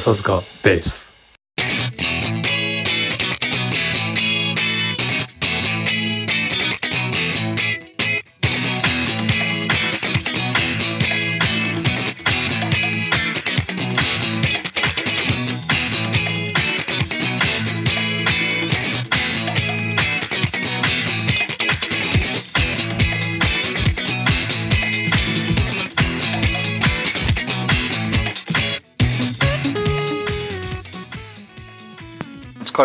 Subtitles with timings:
[0.00, 1.13] 笹塚ベース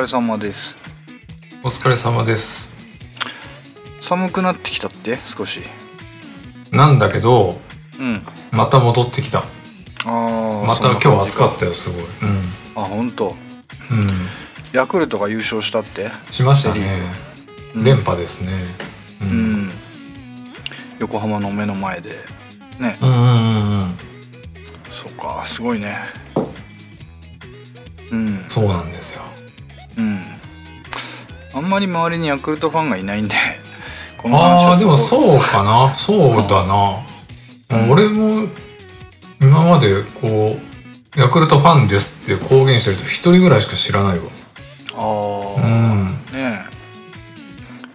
[0.10, 0.76] 様です。
[1.64, 2.74] お疲れ様です。
[4.02, 5.20] 寒くなってきたって？
[5.24, 5.62] 少し。
[6.72, 7.56] なんだけど
[8.00, 8.26] うん。
[8.52, 9.40] また戻ってきた。
[9.40, 9.44] あ
[10.06, 12.04] あまた今日暑かったよすごい。
[12.74, 13.36] たあ本当。
[13.92, 14.12] うん、うん、
[14.74, 16.10] ヤクルトが優勝したって？
[16.32, 16.90] しましたね。
[17.76, 17.84] うん。
[17.84, 18.52] 連覇ですね。
[19.22, 19.66] ううん。
[19.68, 19.72] ん
[20.98, 22.16] 横浜の目の前で。
[22.80, 22.98] ね。
[23.00, 23.96] うんうんうんうん。
[24.90, 26.00] そうかすごいね。
[28.12, 28.44] うん。
[28.48, 29.22] そうなんですよ。
[29.34, 29.39] うん
[31.60, 33.36] あんまり周りにヤクルトファンがいないんで
[34.18, 35.94] この話あはあでもそうかな。
[35.94, 36.96] そうだな、
[37.84, 38.48] うん俺も
[39.42, 40.58] 今までこ
[41.16, 44.24] うヤクルトファンですって公言してる人一人ぐらいしか知らないわ。
[44.96, 46.06] ああ、うん。
[46.32, 46.66] ね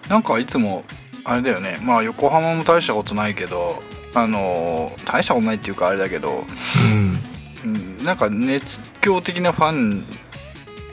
[0.07, 0.09] え。
[0.09, 0.85] なんかいつも
[1.25, 1.79] あれだよね。
[1.83, 3.83] まあ横浜も大したことないけど
[4.15, 6.45] あのー大したことないっていうかあれだけど、
[6.85, 7.19] うん。
[7.65, 10.05] うん、なんか熱狂的なファン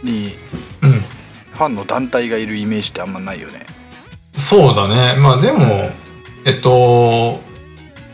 [0.03, 0.60] にうん
[1.61, 3.67] ファンの団体がいるイメージってあんまないよね。
[4.35, 5.15] そうだね。
[5.19, 5.91] まあでも
[6.43, 7.39] えっとこ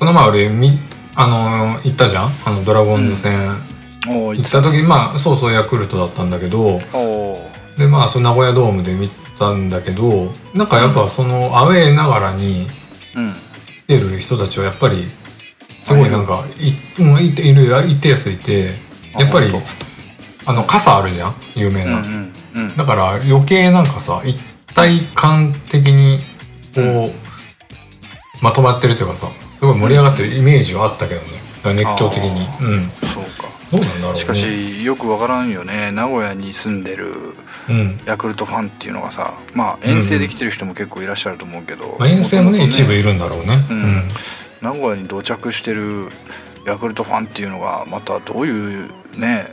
[0.02, 0.78] の前俺み
[1.16, 2.30] あの行ったじゃん？
[2.46, 3.56] あのドラゴンズ戦、
[4.10, 6.82] おお行った時まあそうそうヤクルトだったんだけど。
[7.78, 9.08] でまあその名古屋ドームで見
[9.40, 12.68] たんだけどなんかやっぱそのアウェーながらに
[13.16, 13.34] うん。
[13.88, 15.06] 出る人たちはやっぱり
[15.86, 18.72] すごいなんかい,、うん、いている一定数いて
[19.16, 19.62] あやっぱり本
[20.46, 21.34] あの傘あるじゃん？
[21.56, 22.27] 有名な、うんうん
[22.58, 22.76] うん。
[22.76, 24.38] だから余計なんかさ一
[24.74, 26.20] 体感的に
[26.76, 31.28] こう、まとまってるというかさすごい盛り上がってるイメージはあったけどね。
[31.74, 32.48] 熱狂的に。
[32.48, 32.88] あうん。
[32.88, 33.50] そうか。
[33.72, 34.20] どうなんだろうね。
[34.20, 35.92] しかしよくわからんよね。
[35.92, 37.14] 名古屋に住んでる
[37.70, 38.00] うん。
[38.06, 43.60] ヤクルトファンっていうのがさまあ遠征で来てる人も結構いらっしゃると思うけど、まあ、遠征もね元々一部いるんだろうね。
[43.70, 44.02] うん。
[44.62, 46.10] 名古屋に到着してる
[46.66, 49.48] ヤクルトファンっていうのがまたどういうね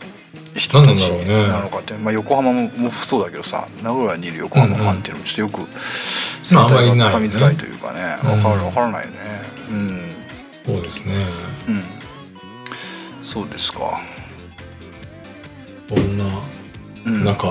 [0.54, 5.68] 人たち何なのかって、まあ、横浜ももそうだけどさ名古屋にいる横浜ファンっていうのもちょっとよく
[6.54, 8.40] まああんまりいないつかみづらいというかねうん。
[8.40, 9.18] 分かる分からないよね。
[9.70, 10.00] うん。
[10.66, 11.14] そうですね。
[11.68, 11.84] うん。
[13.22, 14.00] そうですか。
[15.88, 16.24] こんな
[17.06, 17.24] うん。
[17.24, 17.48] 中、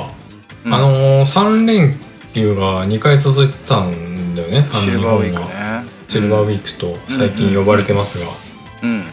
[0.65, 0.73] うん。
[0.73, 1.93] あのー、3連
[2.33, 4.65] 休が2回続いたんだよね。
[4.73, 5.47] シルバーウィークね。
[6.07, 8.19] シルバーウィークと最近呼ばれてます
[8.81, 9.03] が、うん。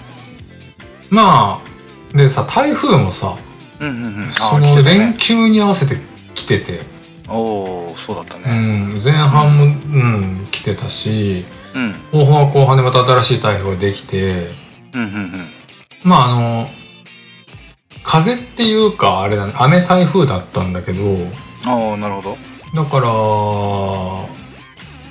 [1.10, 3.36] まあでさ台風もさ
[3.80, 4.28] うんうんうん。
[4.28, 6.00] あその連休に合わせて
[6.34, 6.80] 来てて、
[7.28, 11.94] おおそうだったうねん、前半も、うん、来てたしうん。
[12.12, 14.48] 後半は後半でまた新しい台風ができて
[14.92, 15.48] うんうんうん。
[16.04, 16.66] まああの
[18.02, 21.00] 風っていうかあれだね雨台風だったんだけど
[21.66, 22.36] ああなるほど。
[22.74, 23.02] だから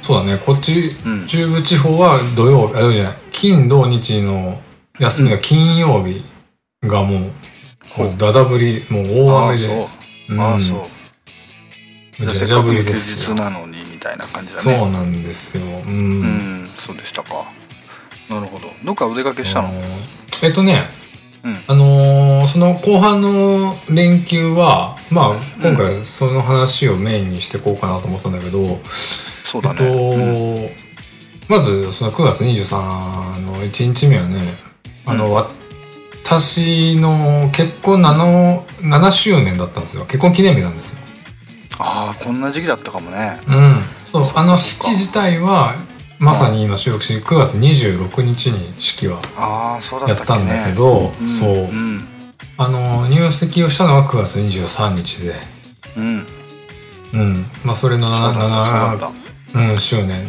[0.01, 1.27] そうだねこっちうん。
[1.27, 4.55] 中部地方は土曜あ土曜じゃない金土日の
[4.99, 6.21] 休みが金曜日
[6.83, 7.31] がもう
[8.07, 9.67] ほうだだ降りもう大雨で。
[9.67, 9.89] ああそ
[10.29, 10.33] う。
[10.33, 10.41] うん。
[10.41, 10.99] ああそう。
[12.25, 14.61] めちゃなのにみたいな感じだね。
[14.61, 15.63] そうなんですよ。
[15.63, 17.45] うん、うんそうでしたか。
[18.29, 18.67] なるほど。
[18.83, 19.69] どっかお出かけしたの？
[20.43, 20.83] えっとね
[21.43, 21.57] うん。
[21.67, 30.71] あのーその後半の連休はまあ今回その話をメインにしていこうかなと思ったんだけど、そうだえっと、ね
[31.47, 34.53] まずその9月23の1日目はね
[35.05, 35.33] あの、
[36.29, 40.05] 私の結婚 7, 7周年だったんですよ。
[40.05, 40.99] 結婚記念日なんですよ。
[41.79, 43.39] ああこんな時期だったかもね。
[43.47, 44.23] うん、そう。
[44.35, 45.73] あの式自体は
[46.19, 51.49] まさに今収録し9月26日に式はああそうだやったんだけど、んそう。
[51.49, 51.69] うん
[52.57, 55.33] あの入籍をしたのは9月23日で、
[55.97, 56.27] うん。
[57.13, 59.11] うん、まあそれのそうだったそうだっ
[59.53, 60.23] 7、うん、周年。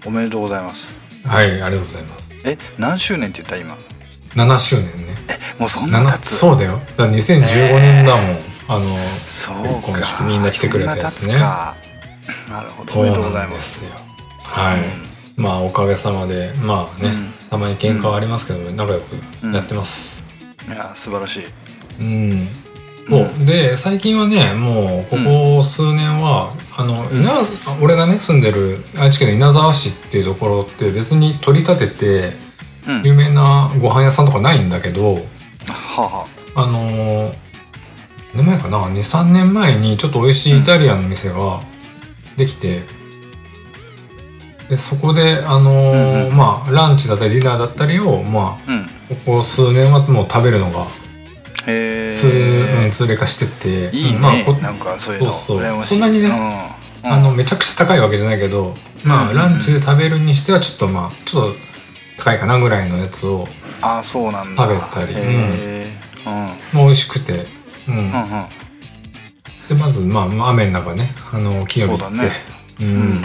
[0.00, 0.92] たおめでとうございます。
[1.26, 2.32] はいありがとうございます。
[2.44, 3.76] え何周年って言った今
[4.36, 5.03] ？7周年ね
[5.64, 6.78] もうそんな経つそうだよ。
[6.98, 8.36] だから2015年だもん、
[8.68, 9.54] あのそう
[9.94, 10.24] か。
[10.26, 11.38] みんな来てくれたやつね。
[11.38, 11.74] な
[12.62, 14.04] るほどおめでとうございますそうなんで
[14.44, 14.60] すよ。
[14.62, 17.48] はい、まあおかげさまでまあね、うん。
[17.48, 19.14] たまに喧嘩はありますけど、仲良く
[19.54, 20.30] やってます。
[20.68, 21.44] いや素晴らしい。
[22.00, 22.48] うん、
[23.08, 23.46] そう。
[23.46, 27.30] で最近はねもうここ数年は、あの稲
[27.80, 32.44] 俺がね住んでる愛知県の稲沢市っていうところって別に取り立てて
[32.86, 33.02] うん。
[33.02, 35.16] 有名なご飯屋さんとかないんだけど
[36.02, 36.26] は
[36.56, 36.66] あはあ。
[36.66, 37.32] の
[38.34, 41.60] 年前かな？23年前にちょっと美味しいイタリアンの店が
[42.36, 42.80] できて、
[44.68, 46.36] でそこであのーうんうん。
[46.36, 48.84] まあランチだったりディナーだったりをまあうん。
[48.84, 50.86] ここ数年はもう食べるのが
[51.66, 52.12] 通,、
[52.84, 55.30] うん、通例化してていいね、うんまあこなんかそういうの。
[55.30, 56.28] そうそんなにね
[57.04, 57.10] うん。
[57.10, 58.74] あのめちゃくちゃ高いわけじゃないけど、
[59.04, 59.36] まあ、うんうんうん。
[59.36, 61.58] ランチで食べるにしてはちょっとまあちょっと
[62.16, 63.46] 高いかなぐらいのやつを、
[63.82, 64.66] あそうなんだ。
[64.66, 65.14] 食べたり。
[65.14, 65.73] うん
[66.72, 67.32] 美味しくて、
[67.88, 67.96] うん。
[67.96, 68.12] うん
[69.68, 72.16] でまずまあまあ雨の中ねあの金曜日行って。
[72.16, 72.30] そうだね。
[72.80, 72.86] うん。
[72.86, 73.22] うん。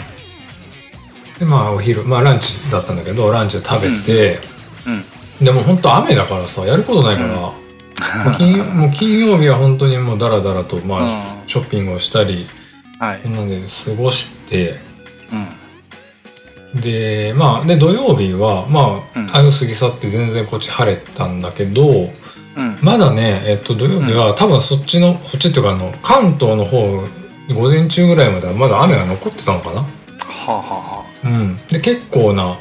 [1.38, 4.40] でまあお昼まあランチだったんだけどランチを食べて、
[4.88, 5.04] うん
[5.46, 7.54] でも本当雨だからさやることないから、も
[8.32, 11.08] う金曜もう金曜日は本当にもうダラダラとまあ、うん。
[11.48, 12.46] ショッピングをしたり。
[13.00, 13.20] はい。
[13.22, 14.76] こんなんで過ごして。
[16.74, 16.82] うん。
[16.82, 19.26] でまあで土曜日はまうん。
[19.26, 21.86] あ台風過ぎ去って全然こっち晴れたんだけど。
[21.86, 22.10] うん
[22.82, 27.04] まだねえっと土曜日は多分そっちのそっちっていうかあの関東の方
[27.54, 29.82] 午前中ぐらいまではまだ雨が残ってたのかな。
[29.82, 29.86] は
[30.48, 31.58] あはあはうん。
[31.68, 32.56] で結構な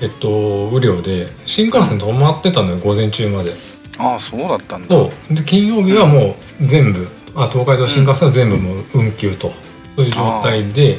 [0.00, 3.50] えっと雨量で新幹線止まってたのよ午前中まで。
[3.98, 4.88] ああそうだったんだ。
[4.88, 5.34] そう。
[5.34, 9.50] で金曜日はもう全部あ東海道新幹線は全部もう運休と
[9.96, 10.96] そういう状態で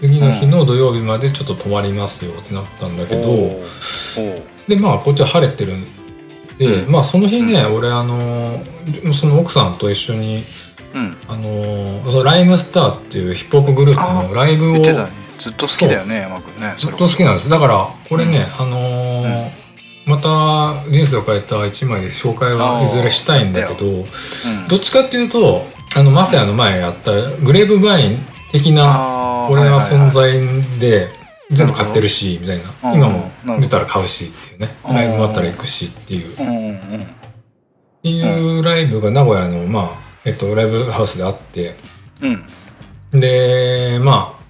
[0.00, 3.22] 次の日の土曜日までちょっと止まりますよってなったんだけど、
[4.68, 5.84] でまあこっちは晴れてるん
[6.66, 10.42] で、まあその日ね、俺あのーその奥さんと一緒に
[11.28, 14.94] あのーそのライムスターっていうヒップホップグループのライブをず言
[15.50, 17.48] っと好きだよね山君ねっと好きなんです。
[17.48, 19.62] だからこれね、あのー
[20.04, 24.04] また人生を変えた一枚で紹介はいずれしたいんだけどうん。
[24.68, 25.64] どっちかっていうと
[25.96, 27.12] あのマサヤの前やった
[27.44, 28.18] グレープバイン
[28.50, 30.40] 的なあーこれは存在
[30.80, 31.08] で
[31.52, 32.90] 全部買ってるしみたいな。
[32.92, 34.68] うん今も出たら買うしっていうね。
[34.88, 36.40] うんライブもあったら行くしっていう。
[36.40, 37.06] うんうんうん
[38.02, 39.90] っていうライブが名古屋の、まあ、
[40.24, 41.72] えっと、ライブハウスであって、
[42.20, 43.20] うん。
[43.20, 44.42] で、まあ、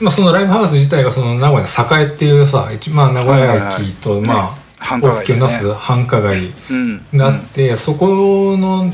[0.00, 8.92] まあ、そのライブハウス自体がその名古屋の栄っていうさ、一まあ、名古屋駅と、まあ、大きくなす繁華街うんがあって、そこの、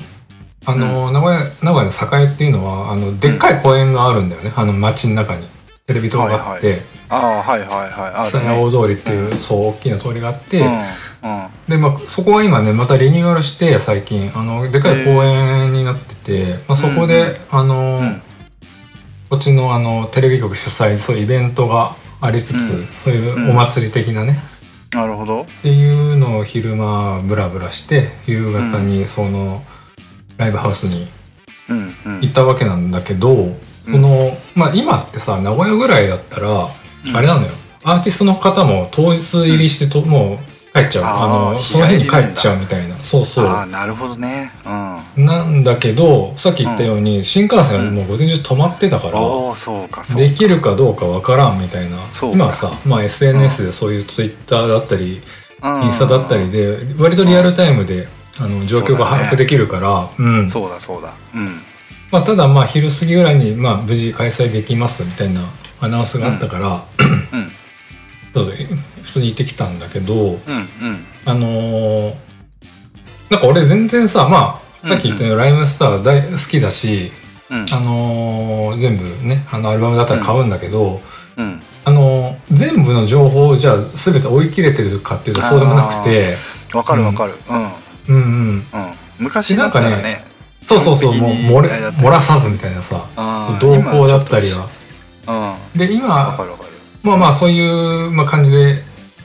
[0.64, 5.46] あの、名古屋、名古屋の栄っていうのは、あの、でっかい公園があるんだよね、あの街の中に。
[5.86, 8.14] テレビ塔があって、ああはいはいはい。
[8.20, 10.80] あ草屋大通りっていう、そう、大きな通りがあって、うんうん。
[11.68, 14.30] で、まあ、そこは今ねまたリニューアルして最近。
[14.34, 18.22] あのでかい公園になってて、まあ、そこで、あの、うん。
[19.28, 22.86] こっちのあのテレビ局主催そういうイベントがありつつ、うん。
[22.86, 24.38] そういうお祭り的なね、
[24.92, 25.42] なるほど。
[25.42, 29.62] っていうのを昼間ブラブラして夕方にその
[30.36, 31.06] ライブハウスに
[31.68, 32.20] うんうん。
[32.20, 33.48] 行ったわけなんだけど、
[33.84, 36.68] そのまあ今ってさ名古屋ぐらいだったら、
[37.14, 37.48] あれなのよ。
[37.84, 40.38] アーティストの方も当日入りしてと、もう
[40.76, 41.04] 帰っちゃう。
[41.04, 42.96] あのその日に帰っちゃうみたいな。
[42.96, 43.46] そうそう。
[43.46, 44.52] ああなるほどね。
[45.16, 45.24] うん。
[45.24, 51.96] なんだけどさっき言ったように、新幹線はもう午前中止まってたから、できるかどうかわからんみたいな。
[52.12, 52.36] そうか。
[52.36, 55.22] 今はさ、まあ、SNS でそういうツイッターだったり、
[55.62, 55.84] うん。
[55.84, 58.08] インスタだったりで割とリアルタイムで、
[58.38, 60.50] あの状況が把握できるからうん。
[60.50, 61.14] そうだそうだ。
[61.34, 61.62] うん。
[62.10, 65.40] まあ、ただまあ昼過ぎぐらいに、まあ、無事開催できますみたいな
[65.80, 66.80] アナウンスがあったから、うん。
[68.34, 68.44] そう
[69.02, 70.38] 普通に行ってきたんだけどうんうん。
[71.24, 72.14] あのー
[73.30, 77.10] なんか俺全然さまあさっき言ったようにライムスター大好きだし、
[77.50, 77.66] うん。
[77.72, 81.00] あのー全部ねあのアルバムだったら買うんだけど、
[81.36, 81.60] うん。
[81.84, 86.36] あのー全部の情報をじゃあ全て追い切れてるかっていうとそうでもなくて
[86.72, 87.34] わかるわかる。
[87.48, 87.58] うん。
[87.58, 87.68] うん
[88.08, 88.48] うん。
[88.50, 88.62] うん。
[89.18, 90.24] 昔だったらね
[90.66, 92.96] そうそうそうもう漏れ漏らさずみたいなさ
[93.60, 94.68] 動向だったりは。
[95.74, 96.08] で今
[97.02, 98.74] まあまあそういう、まあ、感じで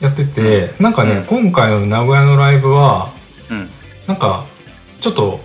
[0.00, 1.24] やってて、なんかね、うん。
[1.24, 3.10] 今回の名古屋のライブは
[3.50, 3.70] うん。
[4.06, 4.44] なんか
[5.00, 5.38] ちょっと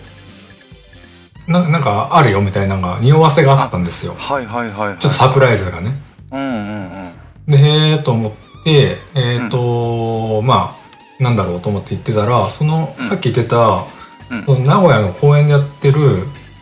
[1.48, 4.14] ななんかあるよみたいなのが匂わせがあったんですよ。
[4.14, 4.98] はいはいはいはい。
[5.00, 5.92] ちょっとサプライズがね。
[6.32, 7.12] うんうんうん。
[7.48, 8.32] でへえと思っ
[8.64, 10.76] てえっ、と、ま
[11.20, 13.04] あなんだろうと思って言ってたらその、うん。
[13.04, 13.84] さっき言ってた
[14.30, 14.44] うん。
[14.44, 16.02] その名古屋の公園でやってる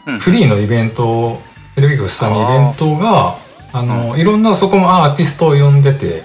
[0.06, 0.20] うん。
[0.20, 1.40] フリーのイベント
[1.76, 3.38] テレビ局下のイベントが
[3.78, 6.24] あの、いろんなそこもアーティストを呼んでて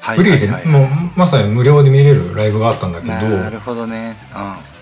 [0.00, 4.16] はいフリーで、もうまさに無料で見れるライブがあったんだけどなるほどね。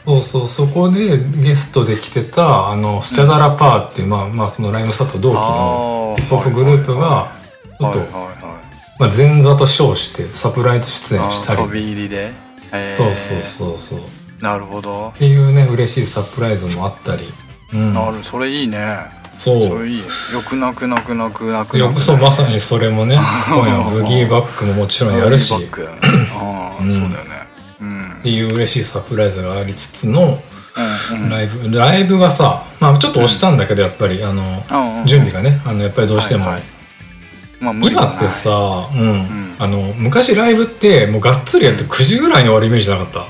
[0.07, 7.33] そうそうそこでゲストで来てたあのスチャダラパーっていう、まあまあそのライムスターと同期のヒヒップホップグループが
[7.81, 7.99] ちょっと、
[9.01, 11.63] まあ、前座と称してサプライズ出演したり。
[11.63, 12.33] 飛び入りで。
[12.73, 12.95] へー。
[12.95, 13.99] そうそうそうそう。
[13.99, 14.03] っ
[14.41, 15.13] なるほど。
[15.19, 17.23] ていうね嬉しいサプライズもあったり、
[17.75, 18.79] うん、なるそれいいね
[19.39, 19.89] そう。
[19.89, 19.97] よ。
[20.49, 23.19] くなくなくなくなくよくそうまさにそれもね。
[23.93, 25.55] ブギーバックももちろんやるし。
[25.55, 26.93] ああ、うん。
[26.93, 27.47] そうだよね。
[27.81, 28.17] うん。
[28.23, 30.39] ていう嬉しいサプライズがありつつの
[31.13, 31.31] うんうん。
[31.31, 35.61] ライブライブがさ、ままあちょっと押したんだけどやっぱりあのうんうん準備がね。
[35.65, 36.63] あのやっぱりどうしても、はいはい。
[37.61, 39.09] まあ今ってさ、うん。
[39.19, 39.55] ん。
[39.59, 43.25] あの昔ライブってもうがっつりやって9時ぐらいに終わるイメージなかった、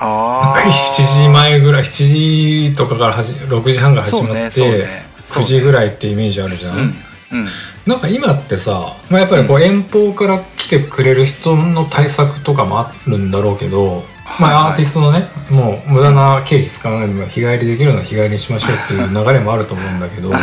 [0.00, 5.02] ああ7時前ぐらい7時とかから始6時半から始まって、ねね。
[5.26, 7.44] 9時ぐらいってイメージあるじゃん、うんうん。
[7.86, 14.04] なんか今ってさ、まあ、やっぱりこう遠方から来てくれる人の対策とかもあるんだろうけど、
[14.38, 14.64] まはいはい。
[14.64, 20.36] あアーティストのねもう無駄な経費使わないで日帰りできるのは日帰りにしましょうっていう流れもあると思うんだけどうん。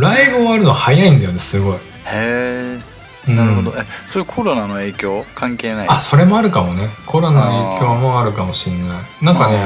[0.00, 1.76] ライブ終わるの早いんだよねすごい。
[1.76, 2.91] へえうん
[3.28, 3.72] なるほど。
[3.76, 5.88] えそれコロナの影響関係ない？
[5.88, 6.88] あそれもあるかもね。
[7.06, 9.24] コロナの影響もあるかもしんない。
[9.24, 9.64] なんかね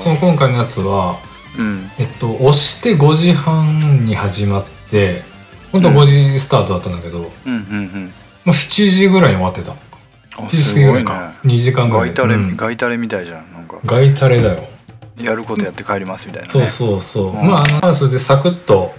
[0.00, 1.16] その今回のやつは
[1.56, 1.90] うん。
[1.98, 5.22] えっと押して5時半に始まって
[5.72, 8.12] 本当は5時スタートだったんだけど、もうんうん。
[8.46, 9.72] う7時ぐらいに終わってた。
[9.72, 9.78] うん
[10.38, 12.06] あ7時過ぎぐらいすか、ごい2時間ぐらい。
[12.06, 12.56] ガイタレうん。
[12.56, 13.78] ガイタレみたいじゃんなんか。
[13.84, 14.62] ガイタレだよ。
[15.20, 16.52] やることやって帰りますみたいなね。
[16.52, 17.48] そうそうそう、うん。
[17.48, 18.92] まああのハウスでサクッと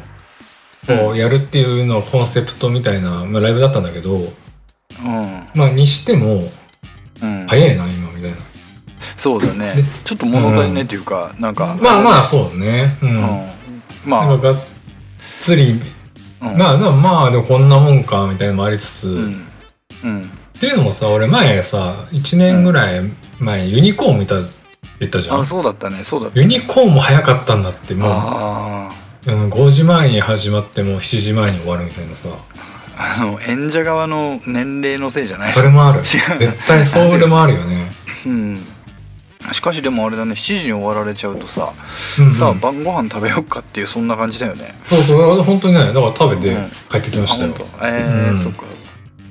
[0.88, 4.22] こうやるっていうのをコンセプトみたいな、まあ、ライブだったんだけどう
[5.08, 5.48] ん。
[5.56, 6.44] まあにしても
[7.22, 7.48] うん。
[7.48, 8.38] 早いな今みたいな。
[9.18, 9.74] そうだね。
[9.76, 12.98] でちょっと物足りねっていうかなんかまあまあそうね。
[13.02, 13.20] うん、うん。
[14.06, 14.38] まあ。
[14.38, 14.56] がっ
[15.40, 16.58] つりうん。
[16.58, 19.48] まあまあでもこんなもんかみたいなのもありつつ、うん。
[20.04, 20.22] うん。
[20.22, 23.02] っていうのもさ俺前さ1年ぐらい
[23.40, 24.36] 前ユニコーン見た
[25.00, 25.42] 言ったじゃん。
[25.42, 28.16] あそうだったねそうだったユニコーンも早かったんだってもう、あ
[29.28, 32.30] うん、5時前に始まってもう7時前に終わるみたいなさ。
[33.02, 35.48] ああの演者側の年齢のせいじゃない？
[35.48, 36.02] それもある。
[36.02, 37.88] 絶対それもあるよね、
[38.26, 38.60] うん。
[39.54, 41.72] しかしでもあれだね7時に終わられちゃうとさ、
[42.20, 44.74] うんうん、さあ晩ご飯食べようかっていうそんな感じだよね。
[44.86, 46.66] そうそう本当にねだから食べてうん。
[46.90, 47.88] 帰ってきましたよ、あ本当。
[47.88, 48.38] えーうん。
[48.38, 48.64] そっか。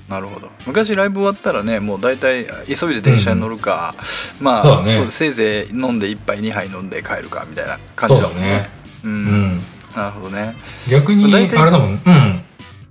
[0.09, 0.49] なるほど。
[0.67, 3.95] 昔ライブ終わったらねもう大体急いで電車に乗るか、
[4.41, 5.11] まあそうだね。
[5.11, 8.47] せいぜい飲んで1杯2杯飲んで帰るかみたいな感じだだもんね。
[8.47, 8.61] ね
[9.05, 9.25] ううん。
[9.57, 9.61] ん
[9.97, 10.55] なるほどね。
[10.91, 11.91] 逆にあれだもん。
[11.93, 11.99] うん。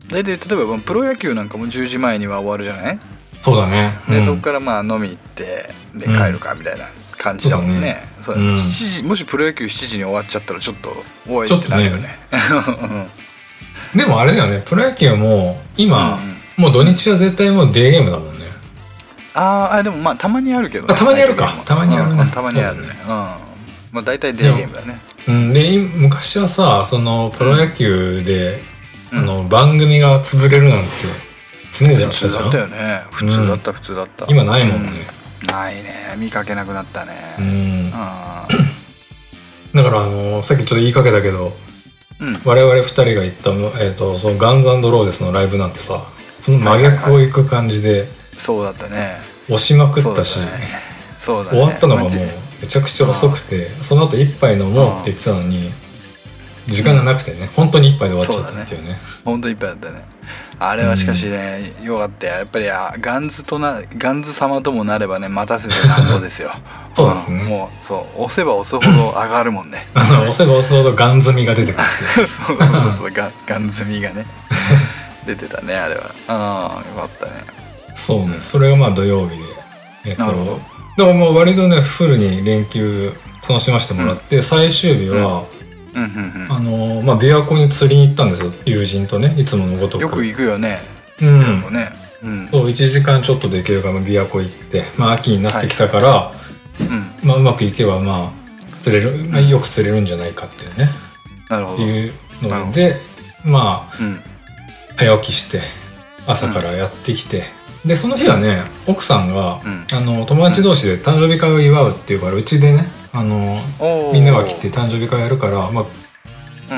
[0.10, 3.00] 大体例えばプロ野球なんかも10時前には終わるじゃない？
[3.42, 3.94] そうだね。
[4.10, 4.26] で、うん。
[4.26, 6.88] そこからまあ飲み行ってで帰るかみたいな
[7.18, 8.56] 感じだもんね,、そうそうだねうん。
[8.56, 10.96] 7時もしプロ野球7時に終わっちゃったらちょっと
[11.30, 12.10] おいってなるよね。
[13.96, 14.62] でもあれだよね。
[14.66, 16.32] プロ野球も今、うん。
[16.32, 18.46] うんもう土日は絶対もうデーゲームだもんね。
[19.36, 21.54] あーあでもまあたまにあるけど、あたまにあるか。
[21.66, 22.22] たまにあるね。
[22.24, 22.88] うんたまにあるね。
[23.04, 23.08] うん。
[23.08, 23.38] ま
[23.94, 28.60] あ大体デーゲームだねうん、でい昔はさそのプロ野球で、
[29.12, 29.20] うん。
[29.20, 30.88] あの番組が潰れるなんて
[31.72, 32.44] 常でや普ったじゃん？
[32.44, 33.02] 通だったよね。
[33.12, 34.26] 普通だった普通だった。
[34.30, 34.92] 今ないもんね、
[35.44, 35.48] うん。
[35.48, 36.16] ないね。
[36.18, 37.14] 見かけなくなったね。
[37.40, 37.92] うん。
[37.94, 38.48] あ
[39.74, 42.42] だからあのさっきちょっと言いかけたけどーうん。
[42.46, 46.02] 我々二人が行った、えー、とそのガンズローデスのライブなんてさ
[46.42, 48.08] その真逆を行く感じで
[48.38, 49.18] そうだったね。
[49.48, 50.40] 押しまくったし、
[51.18, 51.58] そうだね。
[51.58, 51.64] ね。
[51.64, 52.12] 終わったのがもう
[52.62, 55.70] めちゃくちゃ遅くてその後一杯飲もうって言ってたのに
[56.68, 58.96] 時間がなくてね本当に一杯で終わっちゃったっていうね。
[59.24, 60.06] 本当いっぱいだったね。
[60.60, 62.34] あれはしかしね、よかったよ。
[62.34, 66.52] やっぱりあガンズとなガンズ様ともなればね待たせてなんぼですよ。
[66.96, 67.44] そうですね。
[67.44, 67.46] ん。
[67.46, 68.24] もうそう。
[68.24, 69.88] 押せば押すほど上がるもんね。
[69.94, 72.28] あの押せば押すほどガン積みが出てくるっていう。
[72.48, 74.26] そうそうそうガンガン積みがね。
[75.26, 76.02] 出てたねあれは。
[76.28, 77.32] ああよかったね。
[77.94, 79.44] そうね、それがまあ土曜日で
[80.06, 80.60] えっと
[80.98, 83.12] なるほどだからもう割とねフルに連休
[83.48, 85.44] 楽しませてもらって、最終日は、
[85.96, 86.04] うん。
[86.04, 88.52] うんあのまあ琵琶湖に釣りに行ったんですよ。
[88.66, 90.02] 友人とねいつものごとく。
[90.02, 90.80] うんよく行くよね。
[91.22, 91.74] うん。
[91.74, 91.90] ね。
[92.24, 92.48] うん。
[92.50, 96.32] そう1時間ちょっとできるから琵琶湖行ってまあ秋になってきたから、
[96.82, 97.28] うん。
[97.28, 98.32] まあうまくいけばまあ
[98.84, 100.90] 釣れる、まあ、よく釣れるんじゃないかっていうね。
[101.50, 101.84] なるほど。
[101.84, 102.14] いう
[102.44, 102.94] ので
[103.46, 104.20] まあうん。
[104.98, 105.62] 早起きして
[106.28, 107.44] 朝からやってきて、
[107.88, 109.86] でその日はね奥さんが、うん。
[109.96, 113.56] あの友達同士で誕生日会を祝うっていうからうちでねあの
[114.12, 115.86] みんなが来て誕生日会やるから、まあ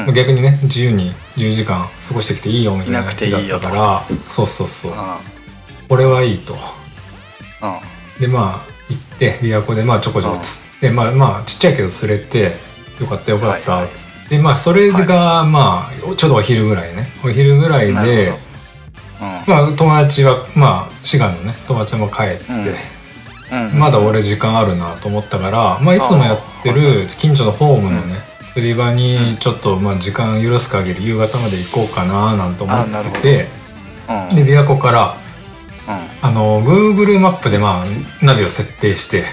[0.08, 0.14] うん。
[0.14, 4.92] 逆にね自由に10時間過ごしてきていいよみたいな日だったからそうそうそう。
[4.96, 5.20] あ
[5.88, 6.54] これはいいと。
[7.62, 7.82] あ
[8.20, 12.54] でまあ行って琵琶湖でまあちょこちょこ釣ってまあまあちっちゃいけど釣れて
[13.00, 13.92] よかったよかったはいはい。
[13.92, 17.08] っつって、まあそれがまあちょうどお昼ぐらいね。
[17.24, 18.34] お昼ぐらいで
[19.48, 22.44] まあ友達はまあ滋賀のね友達も帰って、
[23.52, 23.70] うん。
[23.70, 23.80] うん。
[23.80, 26.82] まだ俺時間あるなと思ったから、まあ、いつもやってる
[27.20, 28.16] 近所のホームのね、
[28.54, 33.48] 釣り場にちょっとまあ時間許す限り夕方まで行こうかななんて思ってて
[34.10, 34.36] うん。
[34.36, 35.16] で琵琶湖から
[35.88, 36.28] うん。
[36.28, 37.86] あの Google マップでまあ
[38.26, 39.24] ナビを設定して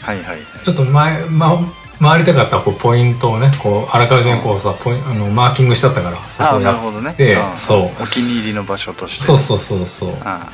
[0.00, 0.38] はいはいはい。
[0.62, 1.56] ちょっと前、ま、
[2.00, 7.14] 回りたかったこうポイントをねこうあらかじめこうさポイあのマーキングしちゃったからそこあなるほどね。
[7.14, 7.56] てうん。
[7.56, 7.78] そう。
[8.02, 9.24] お気に入りの場所として。
[9.24, 10.10] そうそうそうそう。
[10.24, 10.50] あ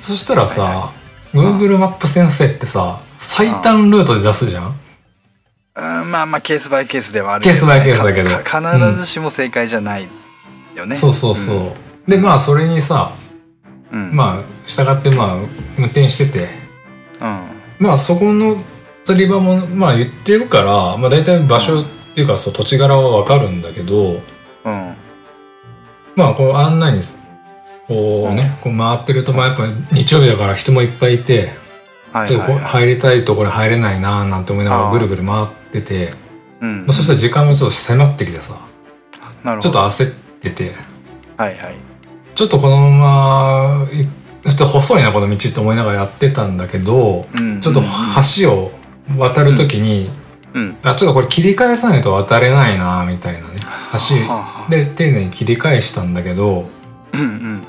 [0.00, 0.92] そしたらさ、はいは
[1.58, 4.72] Google マップ先生ってさ最短ルートで出すじゃん？
[6.00, 6.10] うん。
[6.10, 8.30] まあまあケースバイケースではあるケースバイケースだけど。
[8.42, 10.08] か必ずしも正解じゃない
[10.74, 11.74] よね、そうそうそ
[12.06, 13.10] う、でまあそれにさ
[13.90, 15.34] うん、まあ従ってまあ
[15.78, 16.48] 運転してて。
[17.20, 17.46] あ
[17.78, 18.56] まあそこの
[19.08, 21.84] 釣り場もまあ言ってるから、まあ、大体場所っ
[22.14, 24.20] ていうかそう土地柄はわかるんだけど
[24.64, 24.72] うん。
[24.72, 24.94] うん
[26.14, 27.00] まあこう案内に
[27.86, 29.62] こうね、こう回ってるとまあやっぱ
[29.92, 31.48] 日曜日だから人もいっぱいいて
[32.12, 32.58] はいはいはい。
[32.58, 36.12] 入りたいところ入れないなーなんて思いながらぐるぐる回ってて
[36.60, 36.86] うん。
[36.86, 38.54] まあそしたら時間もちょっと迫ってきてさ
[39.44, 39.62] なるほど。
[39.62, 40.72] ちょっと焦ってて
[41.36, 41.74] はいはい。
[42.34, 44.04] ちょっとこのままい
[44.44, 47.80] ちょっと細いなこの道って思いながらやってたんだけどうんちょっと
[48.42, 48.77] 橋を
[49.16, 50.10] 渡る時に、
[50.54, 50.76] うん。
[50.82, 53.44] あちょっとこれ切り返さないと渡れないなみたいなね。
[53.92, 56.68] 橋で丁寧に切り返したんだけど
[57.12, 57.62] うんうん。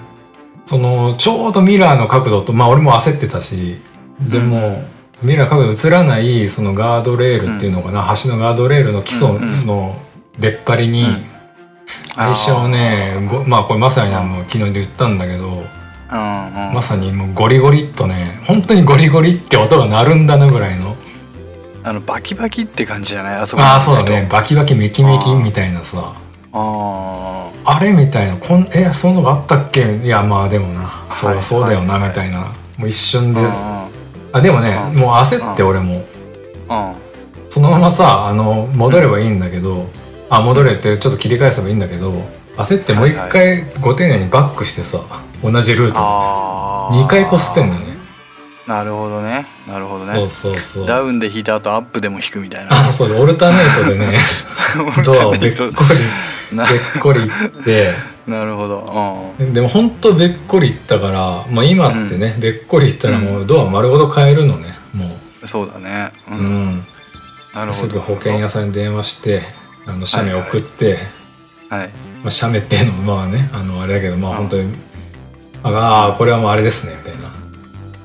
[0.66, 3.78] そのちょうどミラーの角度とまあ俺も焦ってたし
[4.30, 4.60] でも、
[5.24, 9.30] ミラーの角度映らないそのガードレールっていうのかな、橋のガードレールの基礎
[9.66, 9.96] の
[10.38, 11.18] 出っ張りに、うん。
[12.16, 16.74] 愛車をねごまあこれまさにあの昨日言ったんだけどうんうん。
[16.74, 20.89] まさにもうゴリゴリっとね本当にゴリゴリって音が鳴るんだなぐらいの
[21.90, 23.36] あのバキバキって感じじゃない？
[23.38, 24.28] あそこああそうだね。
[24.30, 26.14] バキバキメキメキみたいなさ。
[26.54, 28.38] ああれみたいな。
[28.38, 29.98] こんえそんなのがあったっけ？
[29.98, 30.86] いやまあでもな。
[31.12, 32.40] そうだはいそうだよなはいみたいな。
[32.78, 33.42] もう一瞬で。
[33.42, 33.90] あ
[34.34, 35.96] あでもねうんもう焦って俺も。
[35.96, 36.04] うん
[37.52, 39.88] そのままさあの戻ればいいんだけど
[40.30, 42.12] あ戻れってちょっと切り返せばいいんだけど
[42.58, 45.00] 焦ってもう一回ご丁寧にバックしてさ
[45.42, 47.98] 同じルートあ2回こすってんのよね。
[48.68, 50.88] なるほどねなるほどそうねそうそう。
[50.88, 52.72] ダウンで引いた後アップでも引くみたいな。
[52.72, 54.18] あそうでオルタネートでね
[55.06, 55.64] ドアをべっこ
[56.52, 57.30] りなべっこりいっ
[57.64, 57.94] て。
[58.28, 59.36] なるほど。
[59.54, 65.06] でも本当べっこりいったから、まあ、今ってね、べっこりいったらもうドア丸ごと変えるのねも
[65.42, 65.46] う。
[65.46, 66.12] んそうだね。
[66.30, 66.86] うう、うん。
[67.54, 67.88] なるほど。
[67.88, 69.42] すぐ保険屋さんに電話して
[69.86, 70.98] あの写メ送って、
[71.70, 71.90] はい。
[72.24, 74.38] まあ、写メっていうのもまあねあのあれだけどまあうん。
[74.38, 74.74] 本当に
[75.64, 77.29] 「ああこれはもうあれですね」みたいな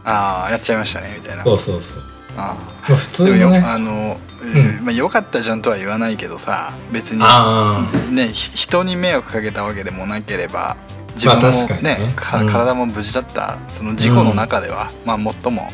[0.04, 1.44] ああやっちゃいましたねみたいな。
[1.44, 2.02] そうそうそう、
[2.36, 2.56] あ
[2.88, 3.58] まあ、普通のね。
[3.58, 4.84] あの、ん。
[4.84, 10.76] まあよかったじゃんとは言わないけどさ別にあねひ人に迷惑かけたわけでもなければ
[11.14, 11.42] 自分も
[11.82, 12.06] ね。
[12.06, 12.50] ねかうん。
[12.50, 15.68] 体も無事だったその事故の中では、まあ最も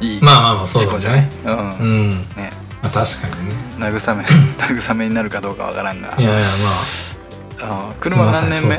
[0.00, 0.90] いいまあまあまあそうだね。
[0.90, 1.50] 事故じゃない、うん。
[1.50, 2.10] あうん。
[2.10, 2.50] ね。
[2.82, 3.54] まあ確かにね。
[3.78, 4.24] 慰め
[4.80, 6.14] 慰めになるかどうかわからんが。
[6.18, 7.06] いやいやまあ。
[8.00, 8.78] 車まさにそう何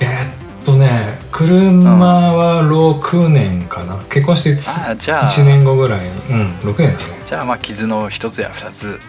[0.00, 0.35] 目えーっ
[0.66, 3.96] とね車は6年かな。
[4.10, 4.68] 結婚してつ？
[4.68, 5.28] あーじゃあ。
[5.28, 6.00] 1年後ぐらい。
[6.00, 6.98] にうん6年だね。
[7.26, 9.00] じゃあまあ傷の一つや二つ、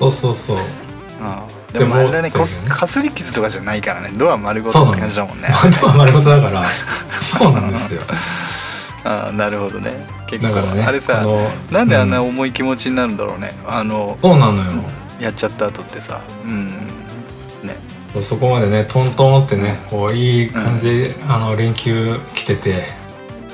[0.00, 0.56] そうそうそう。
[0.58, 4.10] うん、でもあれだねこすかすり傷とかじゃないからね。
[4.16, 5.48] ドア丸ごとって感じだもんね。
[5.80, 6.64] ドア丸ごとだから。
[7.20, 8.02] そうなんですよ。
[9.04, 10.06] あーなるほどね。
[10.28, 11.22] 結構ねあれさ
[11.70, 12.28] なんであんなうん。
[12.28, 13.54] 重い気持ちになるんだろうね。
[13.66, 14.62] あのそうなのよ。
[15.20, 16.20] やっちゃった後ってさ。
[16.44, 16.68] うん。
[16.68, 16.83] ね
[18.22, 22.82] そこまでねトントンってねこういい感じで、あの連休来てて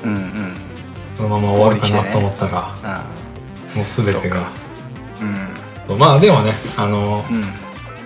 [0.03, 0.53] うんうん。
[1.15, 3.05] そのまま終わるかなと思ったら、あ
[3.75, 4.37] もう全てが。
[4.37, 5.99] ーうん。
[5.99, 7.41] まあでもねあのうん。
[7.41, 7.47] も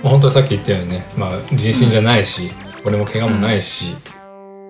[0.06, 2.52] う本当にさっき言ったようにね、まあ、人身じゃないし、
[2.86, 3.96] 俺も怪我もないし、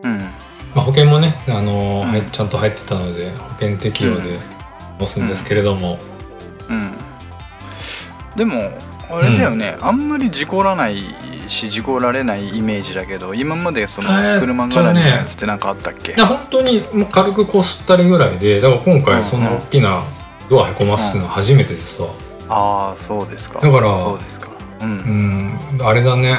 [0.03, 0.17] うん。
[0.17, 0.31] ま
[0.75, 2.11] あ、保険もね、あのうん。
[2.11, 4.37] はいちゃんと入ってたので保険適用で
[4.95, 5.97] 押すんですけれども、
[6.69, 6.93] うん。
[8.35, 8.71] でも
[9.09, 11.03] あれだよね、あんまり事故らない
[11.49, 19.41] し事故られないイメージだけど今までその車絡みのやつって何かあったっけ、いや本当にもう軽くこすったりぐらいでだから今うん回そん。
[19.41, 20.01] な大きな
[20.49, 22.03] ドアへこますのは初めてでさ、
[22.49, 23.59] ああそうですか。
[23.59, 24.49] だからそうですか。
[24.81, 24.99] うん。
[25.79, 26.37] うんあれだね。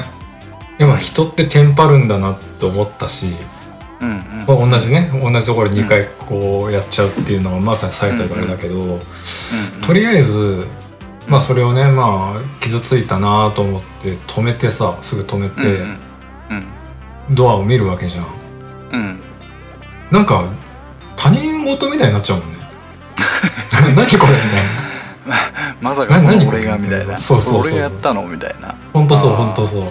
[0.79, 3.35] やっぱ人ってテンパるんだなって思ったし、
[4.01, 4.17] うんうん。
[4.47, 8.99] まあ同じね同じところ2回こうやっちゃうっていうのがまさに最たるあれだけど、
[9.87, 10.67] とりあえず
[11.29, 15.99] まあそれをねまあ傷ついたなと思って止めてさすぐ止めて、うん
[17.29, 17.35] うん。
[17.35, 18.27] ドアを見るわけじゃん。
[18.93, 19.01] うん。
[19.01, 19.21] うん
[20.11, 20.45] なんか
[21.17, 22.59] 他人事みたいになっちゃうもんね。
[23.97, 24.87] 何これみたいな。
[25.83, 27.19] まさか俺がみたいな。
[27.19, 28.23] そうそうそう俺がやったの？
[28.23, 28.75] みたいな。
[28.93, 29.37] ほんとそうあー。
[29.39, 29.83] ほんとそう。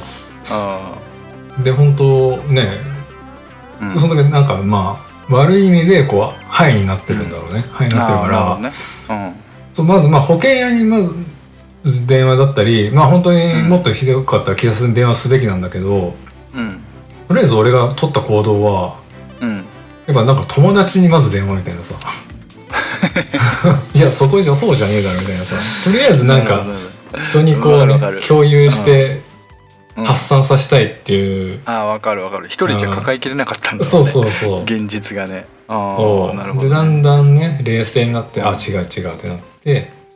[0.52, 0.94] あ
[1.60, 4.00] で本当ね、ーうん。
[4.00, 4.98] その時なんかま
[5.30, 8.74] あ悪い意味でこう「はい」になってるんだろうね「はい」になってるから、あーなる
[9.08, 9.45] ほどね
[9.76, 16.16] そうまずまあ保険屋にまず電話だったりまあ本当にもっとひどかったら警察に電話すべきなんだけど、
[16.54, 16.60] うん。
[16.60, 16.82] うん
[17.28, 18.96] とりあえず俺が取った行動は
[19.42, 19.58] うん。
[19.58, 21.96] やっぱなんか友達にまず電話みたいなさ。
[23.94, 25.56] いやそこじゃそうじゃねえだろみたいなさ。
[25.84, 26.64] とりあえずなんか
[27.24, 29.20] 人にこうね共有して
[29.98, 30.06] うん。
[30.06, 32.48] 発散させたいっていう、ああわかるわかる。
[32.48, 35.46] 一人じゃ抱えきれなかったんだろそううねそうそう現実がね。
[35.68, 36.98] あそあなるうでだほどね。
[37.00, 39.55] んだんね冷静になってあ違う違うってなって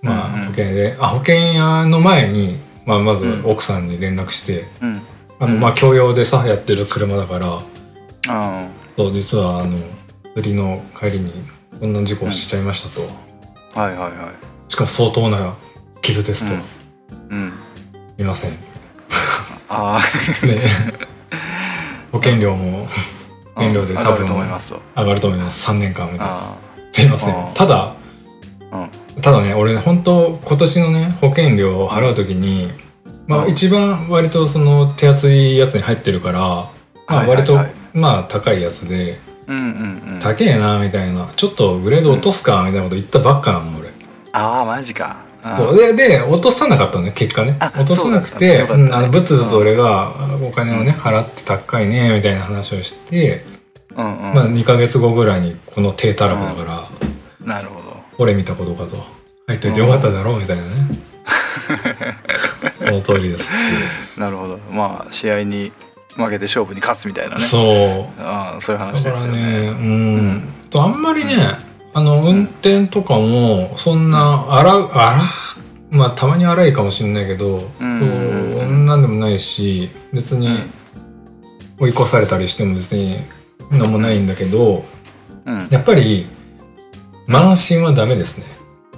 [0.01, 3.45] まあ保険で、あ保険屋の前に、まあ、まずうん。
[3.45, 5.01] 奥さんに連絡して、うん。
[5.39, 7.59] あのまあ共用でさやってる車だから
[8.27, 9.77] あそう実はあの
[10.35, 11.31] 釣りの帰りに
[11.79, 13.07] こんな事故をしちゃいましたと、
[13.75, 14.71] あはいはいはい。
[14.71, 15.55] しかも相当な
[16.01, 16.53] 傷ですと、
[17.29, 17.53] うん。
[18.17, 18.51] すいません。
[19.69, 20.01] あ
[20.43, 20.59] ね。
[22.11, 22.87] 保険料も
[23.55, 24.81] あ燃料で多分上がると思いますと。
[24.97, 25.71] 上がると思います。
[25.71, 26.57] 3年間みたいなあ。
[26.91, 27.35] すいません。
[27.53, 27.93] ただ
[29.21, 32.69] ただね俺ね本当今年のね保険料を払う時に
[33.27, 33.51] まあうん。
[33.51, 36.39] 一番割とその手厚いやつに入ってるから
[37.07, 40.19] まあ割とはいまあ高いやつでうんうんうん。
[40.19, 41.25] 高えなみたいな。
[41.35, 43.89] ちょっとグレード落とすかみたいなこと言ったばっかなの俺。
[44.31, 45.25] ああマジか。
[45.41, 47.55] あそうでで落とさなかったのね結果ね。
[47.59, 50.11] あ落とさなくてあのブツブツ俺が
[50.47, 53.41] お金をね払って高いねみたいな話をして
[53.95, 54.35] うんうん。
[54.35, 56.87] まあ2ヶ月後ぐらいにこの低たらくだか
[57.41, 57.55] ら。
[57.55, 57.78] なるほど
[58.19, 58.97] 俺見たことかと。
[59.47, 60.69] 入っといてよかっただろうみたいなね。
[62.75, 63.51] その通りです
[64.19, 64.59] なるほど。
[64.71, 65.71] まあ試合に
[66.15, 67.41] 負けて勝負に勝つみたいなね。
[67.41, 68.21] そう。
[68.21, 69.41] ああそういうだ話ですよね。
[69.41, 71.35] ねうん、とあんまりね
[71.93, 77.99] あの運転とかもそんな荒う荒うまあたまに荒いかもしれないけど、うん。
[78.59, 80.59] そうなんでもないし別に
[81.79, 83.17] 追い越されたりしても別に
[83.71, 84.83] 何もないんだけど
[85.45, 85.67] うん。
[85.71, 86.27] やっぱり
[87.29, 88.45] 慢心はダメですね。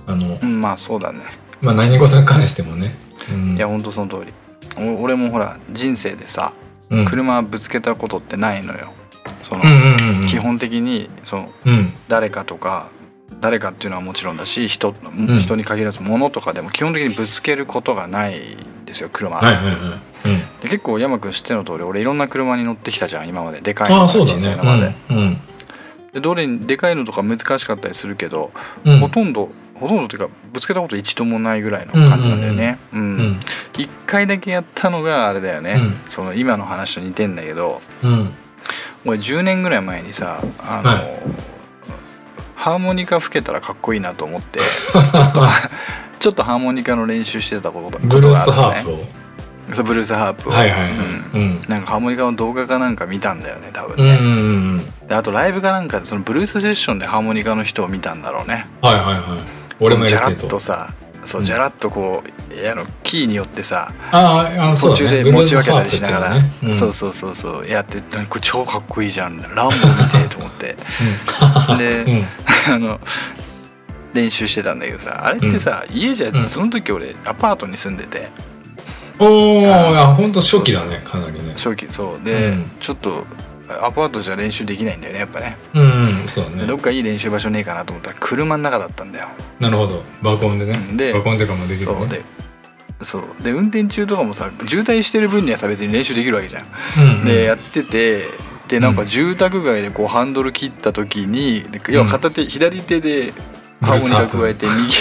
[0.07, 1.19] あの、うんまあそうだね。
[1.61, 2.91] まあ何事に関してもね、
[3.31, 4.33] うん、いやほんとその通り。
[4.77, 6.53] お俺もほら人生でさ
[6.89, 8.91] うん、車ぶつけたことってないのよ。
[9.43, 11.87] そのうんうんうん基本的にそのうん。
[12.07, 12.89] 誰かとか
[13.39, 15.39] 誰かっていうのはもちろんだし人,、ん。
[15.39, 20.63] 人に限らず物とかでも基本的にぶつけることがないんですよ車、はいはいはい。
[20.63, 23.61] で結構山君知っての通り俺いろんな車に乗ってきたじゃん今まで。
[23.61, 25.37] でかいのうんああそうだ小さいのまで、ねうん
[26.13, 28.51] でどれにでかいのとか難しかったりするけど、
[28.85, 28.99] うん。
[28.99, 32.77] ほとんどほとんどっていうかぶつけたこと一度もないぐらいの感じなんだよね。
[32.93, 33.01] うん。
[33.01, 33.39] うん。
[33.77, 36.09] 一回だけやったのがあれだよね、うん。
[36.09, 38.29] その今の話と似てんだけどうん。
[39.05, 41.01] 俺10年ぐらい前にさあの、はい。
[42.55, 45.41] ハーモニカ吹けたらかっこいいなと思って ちょっと
[46.19, 48.75] ちょっとハーモニカの練習してたことことがあるのね。
[48.75, 48.99] ハーフを。
[49.73, 50.89] そうブルースハープを、はいはい
[51.33, 51.61] うん。
[51.67, 58.65] なんかハーモニカの動画かなんか見たんだよね多分ね、うんうんうんであとライブかなんかでそのブルースセッションでハーモニカの人を見たんだろうね。
[58.81, 59.21] はいはいはい。
[59.81, 60.93] 俺もじゃらっやってるととさ
[61.25, 61.47] そううん。
[61.47, 67.67] じゃらっとこうあのキーによってさあーあそう途中で持ち分けたりしながら、ブルースハープっていうのねそうそうそうそう。
[67.67, 69.41] やってなんかこれ超かっこいいじゃん。
[69.41, 70.77] ランボ見てと思って。
[71.77, 72.13] で、うん。
[72.15, 72.25] うん。
[72.73, 72.99] あの
[74.13, 76.47] 練習してたんだけどさあれってさ、家じゃ、うん。
[76.49, 78.29] その時俺アパートに住んでて。
[79.19, 79.25] お
[79.57, 81.51] おいや本当初期だねかなりね。
[81.57, 82.25] 初期そう。
[82.25, 82.71] で、うん。
[82.79, 83.25] ちょっと
[83.79, 85.57] アパートじゃ練習できないんだよねやっぱね。
[85.73, 85.85] うんう
[86.23, 86.57] んそうだね。
[86.61, 89.29] でどっかいい練習場所ねえかなと思ったら車の中だったんだよ。
[89.59, 90.01] なるほど。
[90.21, 90.73] 爆音でね。
[90.89, 91.97] うんで爆音でかもできるね。
[91.97, 92.21] そうで
[93.01, 93.43] そう。
[93.43, 96.63] で運転中とかもさ渋滞してる分にはさ別に練習できるわけじゃん。
[96.63, 97.25] うんうん。
[97.25, 98.25] でやってて
[98.67, 103.33] でなんか住宅街でこうハンドル切った時にで要は片手、左手で
[103.81, 104.93] ハーモニカ加えて右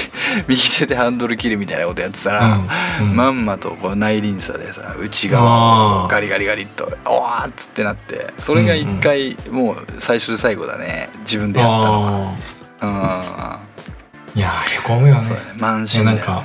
[0.48, 2.44] 右手でハンドル切るみたいなことやってたら、
[3.00, 3.16] うんうん。
[3.16, 11.82] まんまとこう内輪差でさ内側をガリガリガリっと「おわ!」っつってなってそれが一回もう最初で最後だね自分でやったの
[12.24, 12.32] は。
[12.80, 13.02] あうん。
[13.02, 15.36] ーいやーへこむよね。
[15.58, 16.12] 満身だよね。
[16.14, 16.42] いやなんか。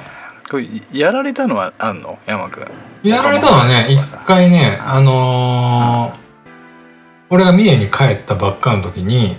[0.49, 2.19] これやられたのはあんの？
[2.25, 2.65] 山君。
[3.03, 6.25] やられたのはね一回ねあのー
[7.29, 9.35] 俺が三重に帰ったばっかの時に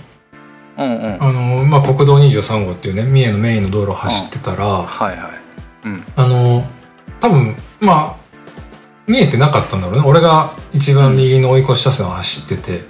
[0.77, 1.23] うんうん。
[1.23, 5.87] あのーまあ国道23号っていうね三重のメインの道路を走ってたらはいはい。
[5.87, 6.03] うん。
[6.15, 6.63] あの
[7.19, 8.15] 多分まあ
[9.07, 10.03] 見えてなかったんだろうね。
[10.05, 12.81] 俺が一番右の追い越し車線を走ってて、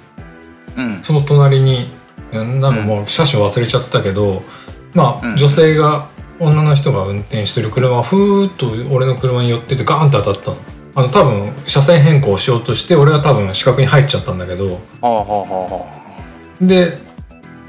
[0.76, 1.04] うん。
[1.04, 1.90] その隣に
[2.32, 4.42] なんかもう車種忘れちゃったけど、
[4.94, 6.08] まあ、うん女性が
[6.40, 10.58] 女の人が運転してる車がふーっと俺の車に寄っててガーンって当たったの。
[10.96, 14.66] あの多分車線変更しようとして俺が多分四角に入っちゃったんだけど。
[14.74, 15.98] はあはあは
[16.60, 16.98] で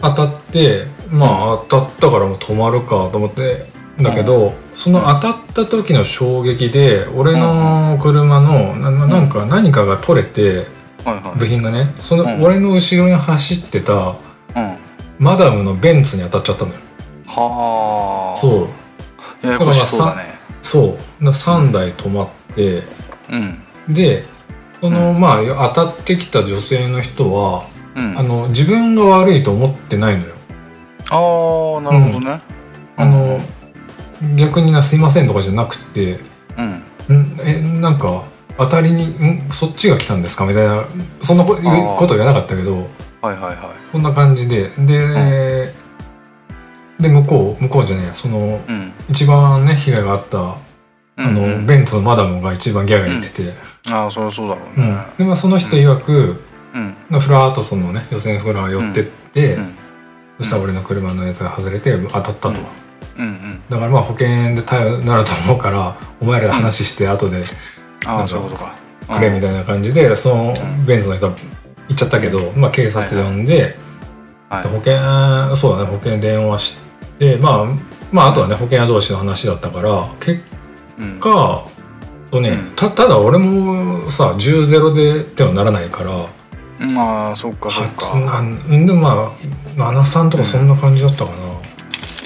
[0.00, 3.64] 当たってまあ当たったからもう止まるかと思って
[4.02, 10.66] だけど、その当たった時の衝撃で俺の車のなななんか何かが取れて
[11.36, 12.42] 部品がねそのうん。
[12.42, 14.10] 俺の後ろに走ってた
[14.54, 14.76] うん。
[15.18, 16.78] マダムのベンツに当たっちゃったのよ。
[17.26, 18.36] はあ。
[18.36, 18.68] そ
[19.42, 19.46] う。
[19.46, 20.38] ややこしそうだね。
[20.62, 21.24] そう。
[21.24, 22.82] だ3台止まって
[23.30, 23.36] う
[23.90, 23.94] ん。
[23.94, 24.22] で
[24.80, 27.64] そのまあ当たってきた女性の人は
[27.98, 28.18] うん。
[28.18, 30.34] あの自分が悪いと思ってないのよ。
[31.10, 32.40] ああなるほどね。
[32.96, 33.40] あの
[34.36, 36.18] 逆にな「すいません」とかじゃなくて
[36.56, 37.16] うん。
[37.16, 37.38] ん？
[37.44, 38.22] えなんか
[38.58, 39.50] 当たりにん？
[39.50, 40.46] そっちが来たんですか？
[40.46, 40.84] みたいな
[41.20, 42.88] そんなこと言わなかったけど
[43.20, 43.56] はいはいはい。
[43.92, 44.68] こんな感じで。
[44.68, 45.72] で、で
[47.00, 48.14] で向こう向こうじゃねえや。
[48.14, 48.92] そのうん。
[49.08, 50.56] 一番ね被害があったあ
[51.16, 51.52] の、うん。
[51.52, 54.86] うんベンツのマダムが一番ギャーギャー言ってて、ああそりゃそうだろうね。
[54.88, 55.16] うん。
[55.18, 56.42] でまあ、その人曰く、
[56.74, 57.20] うん。
[57.20, 59.74] ふらーっとそのね予選フラー寄ってって、うん。
[60.38, 62.50] そしたら俺の車のやつが外れて当たったと、
[63.18, 63.62] うんうん。
[63.68, 67.42] だからまあ保険で対応なると思うから お前らで話して後で
[68.04, 68.74] なんか
[69.12, 70.54] くれみたいな感じでその
[70.86, 71.38] ベンツの人は行
[71.92, 73.76] っちゃったけど、まあ、警察呼んで、
[74.48, 74.62] はい。
[74.68, 76.78] 保険そうだね保険に電話し
[77.18, 77.64] てまあ
[78.12, 80.42] まああとはね保険屋同士の話だったから結
[80.98, 81.20] うん。
[81.20, 81.62] 果
[82.30, 82.72] とね、うん。
[82.76, 86.10] たただ俺もさ10ゼロでってはならないから
[86.80, 88.40] まあそっかそっか。
[88.40, 89.10] んでもま
[89.88, 91.30] あ73とかそんな感じだったか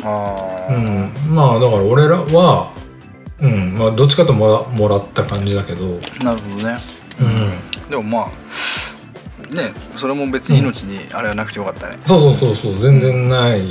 [0.03, 0.35] な、あ
[0.69, 2.71] あうんまあだから俺らは
[3.41, 5.85] うんまあどっちかともらもらった感じだけど。
[5.85, 6.79] うんなるほどね。
[7.91, 11.99] でもまあねそれも別に命にあれはなくてよかったね。
[12.05, 13.63] そうそうそうそう全然ない。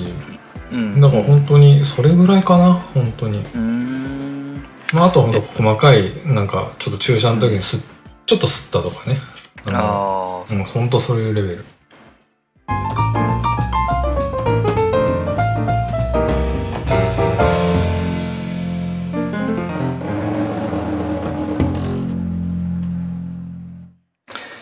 [0.71, 1.01] うん。
[1.01, 3.39] だから本当にそれぐらいかな本当に。
[3.39, 4.63] うーん。
[4.93, 7.87] まああとは本当細かいなんかちょっと注射の時にす
[8.25, 9.17] ちょっと吸ったとかね
[9.65, 11.63] あのああうん本当そういうレベル。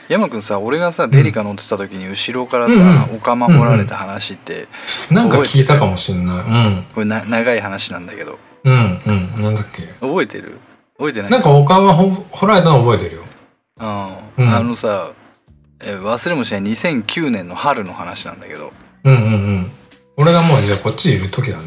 [0.09, 3.17] 山くんさ俺がさデリカ乗ってた時に後ろからさ、うんうん。
[3.17, 4.67] お釜掘られた話って、
[5.11, 6.43] なんか聞いたかもしんない。
[6.95, 8.39] これな長い話なんだけど。
[8.63, 8.81] うんうん。
[9.37, 9.83] うんなんだっけ？
[9.99, 10.59] 覚えてる？
[10.97, 11.31] 覚えてない？
[11.31, 13.21] なんかお顔はほ掘られたの覚えてるよ。
[13.81, 14.55] うんうん。
[14.55, 15.11] あのさ
[15.81, 18.73] え忘れもしない2009年の春の話なんだけど。
[19.03, 19.65] うんうんうん。
[20.17, 21.63] 俺がもうじゃあこっちいる時だね。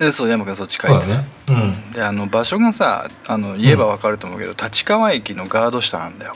[0.00, 1.06] えそう山くんそっち帰って。
[1.06, 1.24] ね。
[1.50, 1.92] うん。
[1.92, 6.34] であの場所がさあの言えば分かると思うけど、立川駅のガード下なんだよ、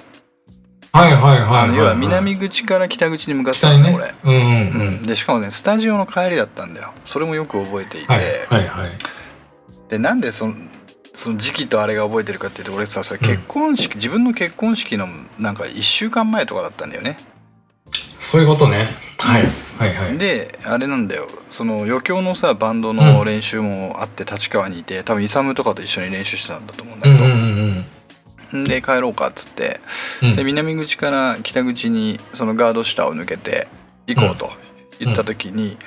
[0.93, 4.89] はいはいはいはい、要は南口から北口に向かってたんだ、これ、うんうんうん。
[4.89, 6.93] うん、でしかもねスタジオの帰りだったんだよ。
[7.05, 8.91] それもよく覚えていて、はいはいはい
[9.89, 10.55] でなんでその
[11.17, 17.17] その時期とあれが覚えてるかっていうと俺さそれ結婚式、自分の結婚式のなんか1週間前とかだったんだよね。
[18.19, 18.87] そういうことね。
[19.19, 19.43] はい。
[19.79, 20.19] はいはい。
[20.19, 21.27] であれなんだよ。
[21.51, 27.85] その余興のさバンドの練習もあって立川にいて多分勇とかと一緒に練習してたんだと思うんだけうんうん
[28.53, 29.81] うんど、で帰ろうかっつって。
[30.23, 30.37] うん。
[30.37, 33.69] で南口から北口にそのガード下を抜けて
[34.07, 34.51] 行こうと
[34.99, 35.79] 言った時に、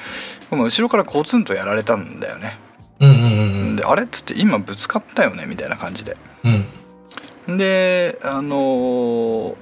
[0.49, 2.57] まあ後ろからコツンとやられたんだよね。
[2.99, 4.03] うんうんうんであれ？
[4.03, 5.45] っつって今ぶつかったよね？
[5.47, 6.17] みたいな感じで。
[7.47, 7.57] うん。
[7.57, 9.55] であのー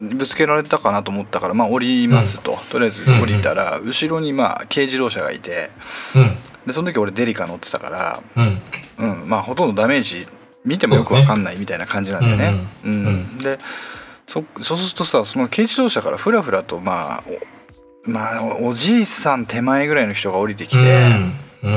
[0.00, 5.70] ぶつけられたかなと思ったからまあ降りますと、とりあえず降りたら後ろにまあ軽自動車がいて。
[6.16, 6.34] うん。
[6.66, 8.22] でその時俺デリカ乗ってたから、
[8.98, 9.12] うん。
[9.22, 10.26] うん、まあほとんどダメージ
[10.64, 12.52] 見てもよくわかんないみたいな感じなんでね。
[12.84, 13.38] ううんん。
[13.38, 13.58] で
[14.26, 17.24] そそうするとさその軽自動車からふらふらとまあ
[18.06, 20.84] おまあおじいさん手前ぐらいの人が降りてきうん。
[20.84, 21.06] て、
[21.62, 21.72] うん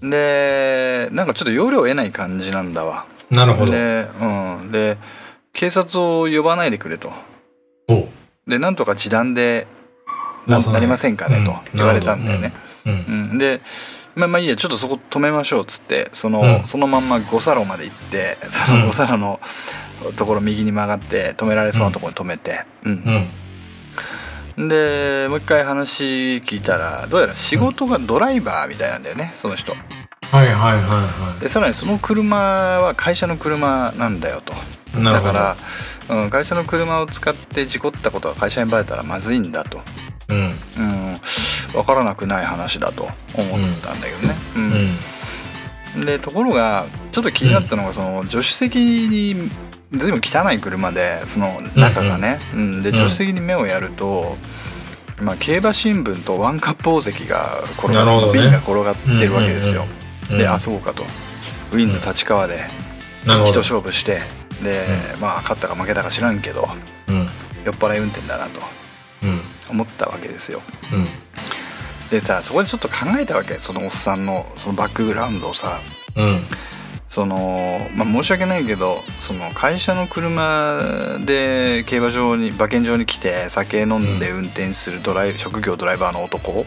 [0.00, 3.06] でなんかちょっと要領を得ない感じなんだわ。
[3.30, 3.72] なるほど。
[3.72, 4.24] で,、う
[4.64, 4.98] ん、で
[5.52, 7.12] 警察を呼ばないでくれと。
[8.46, 9.66] でなんとか示談で
[10.46, 11.56] なりませんかねとうん。
[11.74, 12.52] 言われたんだよね。
[12.84, 13.30] うん。
[13.30, 13.60] うん、で
[14.14, 16.66] まあまあいいやちょっとそこ止めましょうっつってその,、うん。
[16.66, 19.40] そのまんま五差路まで行ってその五差路の
[20.16, 22.92] ところ右に曲がって止められそうなところに止めて、うん。
[22.92, 23.26] うん
[24.56, 29.72] でもう一回話聞いたらどうやら仕事がドライバーみたいなんだよねその人。
[29.72, 34.54] はいはいはいはでさらにその車は会社の車なんだよと。
[34.98, 35.56] いなるほどだか
[36.08, 39.80] ら、うん、会社の車を使って事故ったことが会社にバレたらまずいんだと。
[40.28, 41.16] うんうん、
[41.72, 43.14] 分からなくない話だと思っ
[43.82, 44.34] たんだけどね。
[44.56, 49.50] ううんんでところがちょっと気になったのがその助手席に
[49.92, 52.82] 随分汚い車でその中がね、うん。
[52.82, 52.96] でうん。
[52.96, 54.36] 助手席に目をやると、
[55.20, 58.40] まあ、競馬新聞とワンカップ大関が転がっなるほどね。
[58.40, 59.86] 瓶が転がってるわけですよ。
[60.30, 61.04] うんであそうかと。
[61.72, 62.64] ウィンズ立川で
[63.24, 64.22] 一勝負して
[64.62, 64.84] で、
[65.20, 66.68] まあ勝ったか負けたか知らんけど
[67.08, 67.16] うん。
[67.64, 68.60] 酔っ払い運転だなと
[69.22, 69.40] うん。
[69.70, 70.62] 思ったわけですよ。
[70.92, 71.06] うん。
[72.10, 73.54] でさそこでちょっと考えたわけ。
[73.54, 75.80] そのおっさんのそのバックグラウンドをさ
[76.16, 76.40] うん
[77.08, 80.78] その、まあ、申し訳ないけどその会社の車
[81.24, 86.66] で競馬場に馬券場に来て酒飲んで運転するドライ、職業ドライバーの男。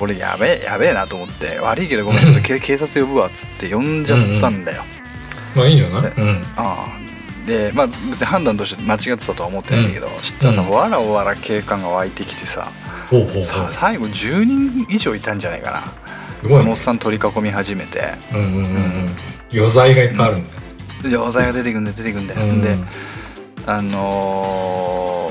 [0.00, 4.84] 俺やべえやべえなと思って悪いけどごめんちょっと警警察呼ぶわっつって呼んじゃったんだよ。
[5.56, 6.12] まあいいんじゃない？
[6.12, 6.42] うん。
[6.56, 6.98] ああ。
[7.46, 12.70] でまあ別に判断として間違ってたとは思ってないんだけど、知ったらさ、うんわらわら警官が湧いてきてさ
[13.72, 15.84] 最後10人以上いたんじゃないかな。
[16.42, 16.58] すごい。
[16.58, 18.14] ねそのおっさん取り囲み始めて。
[18.32, 18.68] うんうんうんうん。
[19.52, 20.54] 余罪がいっぱいあるんだ。
[20.54, 22.60] よでお剤が出てくんだよ出てくんだよ、うん。
[22.60, 22.76] で
[23.66, 25.30] あの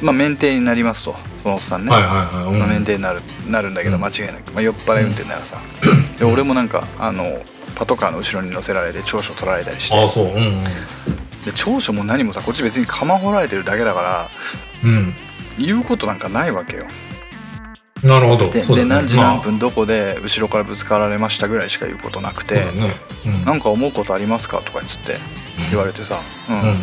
[0.00, 2.08] ーまあ免停になりますとそのおっさんね、はいは
[2.54, 4.02] いはい、免停になるなるんだけどうん。
[4.02, 5.60] 間違いなく、まあ、酔っ払い運転ならさ、
[6.18, 7.42] で俺もなんかあの
[7.74, 9.94] パトカーの後ろに乗せられて調書取られたりして。
[9.94, 10.24] ああそう。
[10.24, 10.64] うんうん。
[11.44, 14.30] で調書も何もさこっち別に釜掘られてるだけだから
[14.82, 15.12] うん。
[15.58, 16.86] 言うことなんかないわけよ
[18.02, 18.50] なるほど。
[18.50, 18.74] でね。
[18.76, 19.34] で何時まあ。
[19.34, 22.54] 何分どこで後ろからぶつかられましたぐらいしか言うことなくて。
[22.54, 22.94] ね。
[23.26, 23.44] うん。
[23.44, 25.18] なんか思うことありますかとかっつって
[25.70, 26.76] 言われてさ「うん、うん。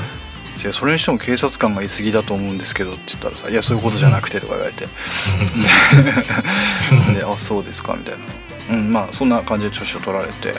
[0.60, 4.86] いやそれにしても警察官がいすぎだと思うんですけど」って言ったらさ「いやそういうことじゃなくて」とか言われて
[7.14, 8.26] 「であそうですか」みたいな。
[8.70, 10.54] うんまあそんな感じで調子を取られて。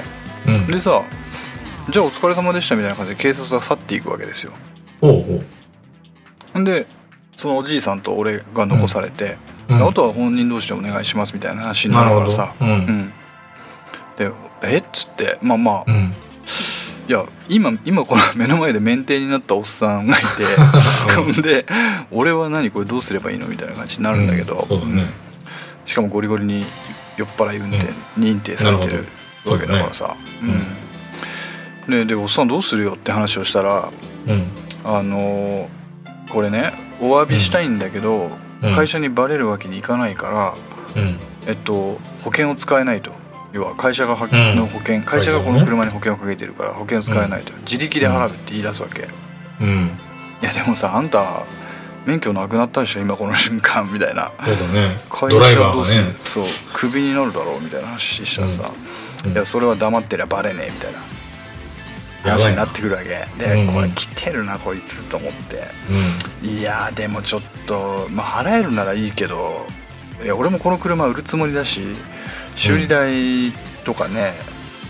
[0.46, 0.66] うん。
[0.66, 1.02] でさ
[1.90, 4.52] 「じゃあお疲れ様でした」みたいな感じで警察が去っていくわけですよ。
[5.00, 5.44] ほう
[6.52, 6.86] ほんで
[7.36, 9.36] そのおじいさんと俺が残されて、
[9.70, 12.54] あとは本人同士でお願いしますみたいな話にななるからさ。
[12.60, 12.70] ううん。
[12.78, 13.12] ん。
[14.16, 14.30] で
[14.62, 14.78] え？
[14.78, 15.84] っつってまあまあ。
[15.86, 16.12] うん。
[17.08, 20.26] いや今今この目の前で免停になったおっさんがいて。
[21.16, 21.32] ほん。
[21.42, 21.66] で
[22.10, 25.04] 俺は何これどうすればいいのみたいな感じになるんだけど、うんね。
[25.84, 26.66] しかもゴリゴリに
[27.16, 29.06] 酔っ払い運転認定されてる
[29.50, 30.16] わけだからさ、
[31.86, 31.90] うん。
[31.90, 33.90] ででおっさんどうするよって話をしたら
[34.26, 34.44] うん。
[34.84, 35.66] あのー
[36.30, 40.54] これねお詫びしたいんだけど、うん会社にバレるわけにいかないか
[40.94, 41.16] ら、うん。
[41.46, 43.12] えっと、保険を使えないと。
[43.52, 44.56] 要は会社がはん。
[44.56, 49.08] の保険会社がこの車に保険をかけてるから保険を使えないと、自力で払うって言い出すわけ、
[49.60, 49.90] うん。
[50.42, 51.42] いやでもさあんた
[52.04, 54.32] 免許なくなったでしょ今この瞬間 みたいな。
[54.44, 54.90] そうだね。
[55.10, 56.14] 会ドライバー社どうするがね。
[56.16, 56.44] そう
[56.74, 58.70] クビになるだろうみたいな話したらさ、
[59.24, 59.32] うん。
[59.32, 60.98] いやそれは黙ってりゃバレねえみたいな
[62.24, 63.08] やばいなってくるわけ。
[63.38, 63.74] で、うんうん。
[63.74, 65.64] これ来てるなこいつと思って。
[66.42, 69.66] ういやーでもちょっとまあ払えるならいいけど
[70.22, 71.80] いや俺もこの車売るつもりだし
[72.56, 73.52] 修理代
[73.84, 74.32] とかね、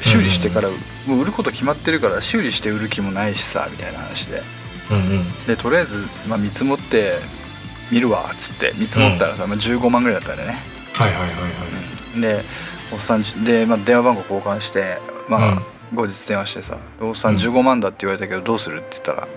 [0.01, 0.71] 修理してから、
[1.07, 4.39] もう売ること決まってるから修理して売る気もないしさみたいな話で。
[4.39, 4.43] ん
[4.91, 5.47] うんうん。
[5.47, 7.19] でとりあえず、まあ、見積もって
[7.93, 8.73] 見るわっつって。
[8.77, 10.59] 見積もったらさ、まあ、15万ぐらいだったんだよね。
[10.95, 11.39] はいはいはいは
[12.17, 12.21] い。
[12.21, 12.45] で
[12.91, 19.29] おっさんで、まあ、電話番号交換してまあ、うん後日電話してさ「おっさんうん15万だって言われたけどどうする?」って言ったら、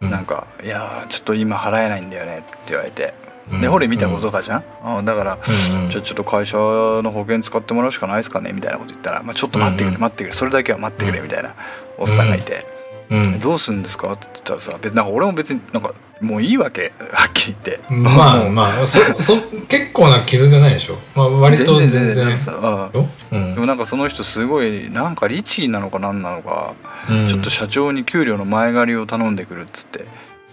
[0.00, 0.10] うん。
[0.10, 3.14] なんか「いやーちょっと今払えないんだよね」って言われて。
[3.52, 3.60] うん。
[3.60, 5.90] で俺見たことかじゃん、あだから、うんうん。
[5.90, 10.00] じゃあちょっと会社の保険使ってもらうしかないですかねみたいなこと言ったら、まあ、ちょっと待ってくれ、うんうん。
[10.00, 11.54] 待ってくれそれだけは待ってくれみたいな。
[11.98, 12.66] おっさんがいて、
[13.10, 13.40] うん。
[13.40, 14.12] どうするんですか？
[14.12, 15.92] って言ったらさ別になんか俺も別になんか
[16.22, 16.94] もういいわけ？
[17.12, 17.80] はっきり言って。
[17.90, 19.34] まあまあそそ
[19.68, 20.96] 結構な傷でないでしょ？
[21.14, 22.14] まあ割と全然。
[22.14, 23.54] 全然さうんようん。
[23.54, 26.74] でもなんかその人すごいなんか律儀なのか何なのか、
[27.10, 27.28] うん。
[27.28, 30.06] ちょっと社長に給料の前借りを頼んでくるっつって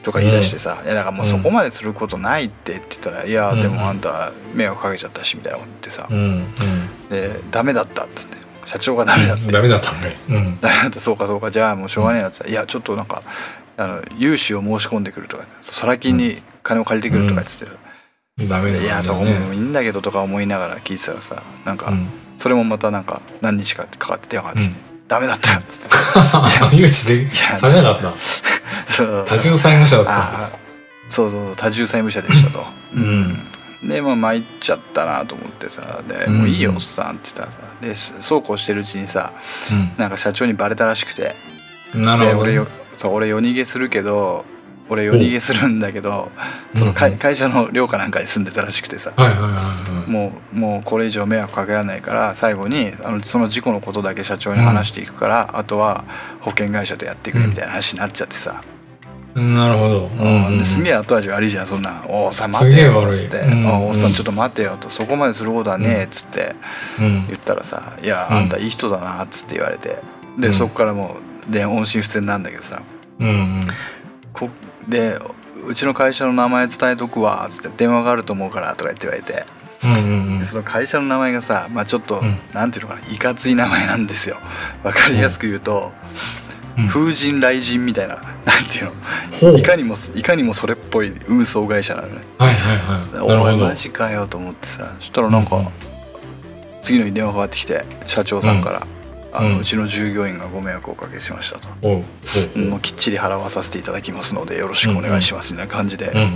[0.04, 6.08] とか言い出してさ「いやだからもうそこまですることないって」って言ったら「いやうんでもあんた迷惑かけちゃったし」みたいなこと言ってさ。
[6.10, 6.46] うん
[7.10, 8.38] 「でダメだった」っつって。
[8.64, 10.62] 社長がダメだってうんダメだったんかいうん。
[10.62, 11.00] ダメだった。
[11.00, 13.24] そうかそうかじゃあもうしょうがねえなって「いやちょっとなんか
[13.76, 17.72] あの融資を申し込んでくる」とか「サラ金に金を借りてくる」とか言ってて
[18.48, 22.08] ダメだいやそこねもいいんだけどとか思いながら聞いてたらさなんかうん
[22.42, 25.60] それもまたなんか何日かかかって電話がかかってきてダメだった。
[25.60, 27.60] っつって誘致でや。
[27.60, 29.26] されなかった。
[29.26, 30.60] 多重債務者だった。
[31.08, 32.66] そうそう多重債務者でしたと。
[32.96, 33.88] うん。
[33.88, 36.38] でまあ参っちゃったなと思ってさでうん。
[36.40, 39.34] もういいよおっさんって言ったらさでそうこうしてるうちにさ
[40.00, 41.36] なんか社長にバレたらしくて。
[41.94, 42.66] うんなるほど俺よ
[42.98, 44.46] そう俺夜逃げするけど
[44.92, 46.30] 俺夜逃げするんだけど
[46.76, 49.14] その会うん会社の寮かなんかに住んでたらしくてさ。
[50.08, 56.04] もうもうこれ以上迷惑かけられないから最後にあのその事故のことだけ社長に話していくから、あとは
[56.42, 58.62] 保険会社とやってくれみたいな話になっちゃってさ、
[59.36, 60.10] なるほど。
[60.20, 60.60] うん。
[60.60, 66.56] ですげええ後味悪いじゃんそんな「おおさん待すてよ」っつって「うんあおっさんちょっと待てよ」と「そこまですることはねえ」っつって。
[67.00, 67.28] うん。
[67.28, 68.38] 言ったらさ「いやうん。
[68.38, 69.98] あんたいい人だな」っつって言われて。
[70.38, 70.54] で、うん。
[70.54, 71.18] そこからも
[71.50, 72.82] うで音信不通なんだけどさ。
[73.20, 73.48] うんうん。
[74.34, 74.50] こ
[74.88, 75.20] で
[75.68, 79.46] うちの会社の名前伝えとくわっつって電話があると思うからとか言って言われて。
[79.84, 82.38] うんうんでその会社の名前がさ、まあ、ちょっと、うん。
[82.54, 84.38] なんていうのかないかつい名前なんですよ。
[84.84, 85.92] わかりやすく言うと、
[86.78, 86.88] うん。
[86.88, 88.24] 風神雷神みたいななん
[88.70, 89.58] ていうの。
[89.58, 92.22] いかにもいかにもそれっぽい運送会社なのね。
[92.38, 92.74] はいは
[93.16, 93.40] いはい。
[93.40, 94.94] お前マジかよと思ってさ。
[95.00, 95.66] そしたらなんか、うん。
[96.82, 98.88] 次の日電話かかってきて社長さんから、
[99.34, 102.04] あのうちの従業員がご迷惑をおかけしましたと、お
[102.56, 106.28] うんもうきっちり払わさせていただきますのでよろしくお願いしますみたいな感じでうんうん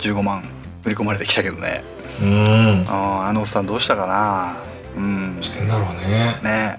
[0.00, 0.42] 15万
[0.82, 1.84] 振り込まれてきたけどね。
[2.20, 2.28] うん。
[2.28, 4.56] うんあーあのおっさんどうしたかな。
[4.96, 5.38] うん。
[5.40, 6.36] してんだろうね。
[6.42, 6.78] ね。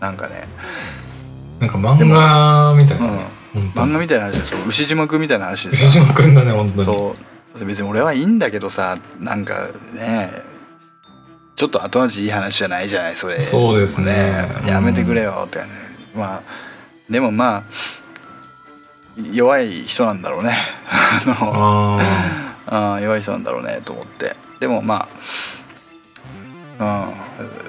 [0.00, 0.48] なんかね、
[1.60, 3.26] なんか漫画みたいなね。
[3.54, 4.60] うん、漫画みたいな話ですよ。
[4.66, 6.84] 牛島くんみたいな話でさ牛島くんだね本当に。
[6.86, 7.16] そ
[7.60, 7.64] う。
[7.64, 10.30] 別に俺はいいんだけどさなんかね
[11.54, 13.38] ちょっと後味いい話じゃないじゃないそれ。
[13.40, 14.46] そうですね。
[14.62, 15.66] うんやめてくれよってね
[16.14, 16.42] まあ
[17.10, 17.62] でもまあ
[19.32, 20.56] 弱い人なんだろうね。
[20.88, 22.00] あの
[22.94, 24.34] あ弱い人なんだろうねと思って。
[24.60, 25.08] でもま
[26.78, 27.08] あ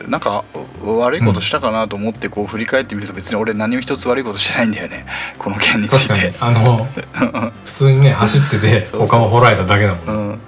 [0.05, 0.09] うん。
[0.09, 0.43] なんか
[0.83, 5.05] 悪いことしたかなと思ってこう振り返ってみると別に俺何も一つ悪いことしてないんだよね。
[5.37, 6.37] この件につ確いて。
[6.37, 6.57] かに。
[6.57, 10.39] あの普通にね走ってて 他もほられただけだもんうん。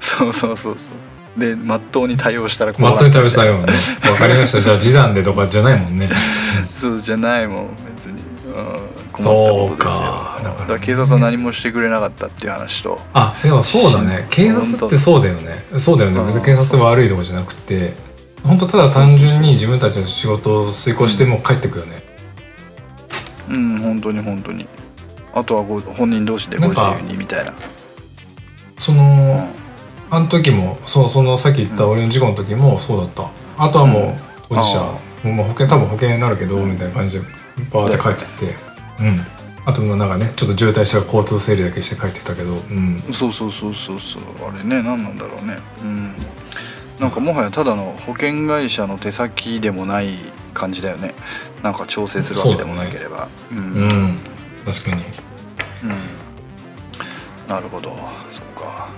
[0.00, 0.94] そうそうそうそう
[1.36, 3.72] でまっとうに対応したらこうまっとうに食べしたよね。
[4.10, 4.60] わかりました。
[4.62, 6.08] じゃあ示談でとかじゃないもんね。
[6.74, 8.20] そうじゃないもん別に、
[9.18, 13.00] うん、そうかだから警察は何もしてくれなかったっていう話と。
[13.12, 14.26] あでもそうだね。
[14.30, 15.64] 警察ってそうだよね。
[15.78, 16.22] そうだよね。
[16.24, 17.94] 別に警察が悪いとかじゃなくて
[18.42, 22.02] 本当ただ単純に自分たちの仕事を遂行してもう帰ってくよね。
[23.50, 24.66] うん本当に本当に。
[25.34, 27.52] あとはご本人同士でご自由にみたいな。
[28.78, 29.48] その
[30.10, 33.28] あの時もそそのさっき言った俺の事故の時もそうだった。
[33.58, 34.14] あとはもう
[34.48, 34.80] 当事者、
[35.28, 37.26] もう保険多分保険になるけどみたいな感じで
[37.72, 38.54] バーって帰ってきて
[39.00, 39.20] うん。
[39.64, 43.00] あとなんかねちょっと渋滞したら交通整理だけして帰ってきたけどうん。
[43.12, 45.58] そうそうそうそうそうあれね何なんだろうね。
[45.82, 46.14] うん。
[47.00, 50.18] なんかもはやただの保険会社の手先でもない
[50.54, 51.14] 感じだよね。
[51.62, 53.28] なんか調整するわけでもなければ。
[53.50, 53.82] う,、ん、うん。
[53.82, 54.16] うん。
[54.64, 55.02] 確かに。
[57.48, 57.90] なるほど。
[58.30, 58.88] そっか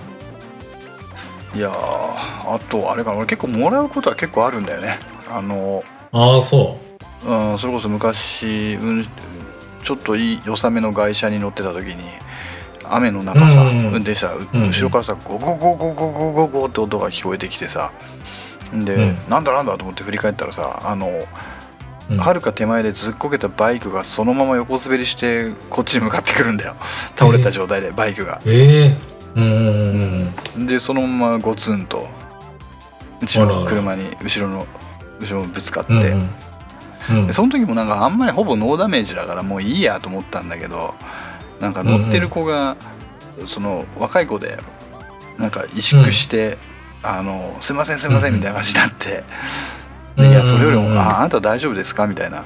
[1.55, 3.17] いやーあとあれかな。
[3.17, 4.99] 俺結構もらうことは結構あるんだよね。
[5.31, 6.77] あのああそ
[7.25, 7.53] う。
[7.53, 9.07] ん、それこそ昔、うん、
[9.83, 12.03] ちょっといい良さめの外車に乗ってた時に
[12.85, 17.91] 雨の中さ、運転した後ろからさゴゴゴゴゴゴゴゴって音が聞こえてきてさ
[18.71, 21.11] で、うんなんだなんだと思って振り返ったらさあのう、
[22.11, 26.75] うんはるか手前でずっこけたバイクがそのまま横滑りしてこっちに向かってくるんだよ
[27.15, 28.41] 倒れた状態でバイクが。
[28.47, 29.08] ええうんうんうんうん
[30.67, 32.07] でそのままゴツンと
[33.21, 34.65] うちの車に後ろの
[35.19, 35.93] 後ろにぶつかって。
[35.93, 36.29] うんうん。
[37.09, 37.27] うん。
[37.27, 40.93] でその時もなんかあんまりほぼノーダメージだからもういいやと思ったんだけど
[41.59, 42.77] なんか乗ってる子が、
[43.45, 44.57] その若い子で
[45.37, 46.57] なんか萎縮して
[47.01, 49.23] 「あのすいませんすいません」みたいな感じになって
[50.17, 52.43] 「でいやそれよりうんうんうんもああなた大丈夫ですか?」みたいな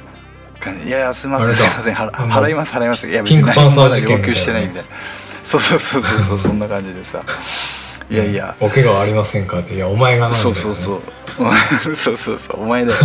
[0.60, 4.90] 感じで「いやいやすいませんすいません払います払います」いや別に何も要求してないみたいな
[5.44, 7.24] そうそうそうそうそんな感じでさ
[8.10, 8.56] 「いやいや。
[8.60, 9.76] お怪我はありませんかって。
[9.76, 11.02] いやお前がなんだよ、ね、そうそう
[11.36, 11.96] そう。
[11.96, 12.64] そうそうそう。
[12.64, 12.98] お前だよ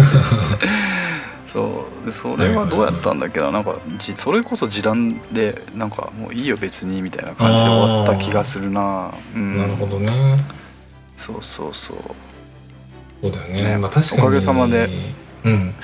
[1.51, 2.07] そう。
[2.07, 3.51] でそれはどうやったんだっけな。
[3.51, 9.13] なんかじそれこそ時短でなんかもういいよ別にみたいな感じで終わった気がするな。
[9.35, 9.59] うん。
[9.59, 10.11] なるほどね。
[11.17, 11.97] そうそうそう。
[13.23, 13.63] そうだよね。
[13.63, 13.79] ね。
[13.79, 14.23] まあ確かに。
[14.23, 14.89] おかげさまで。
[15.45, 15.75] うん。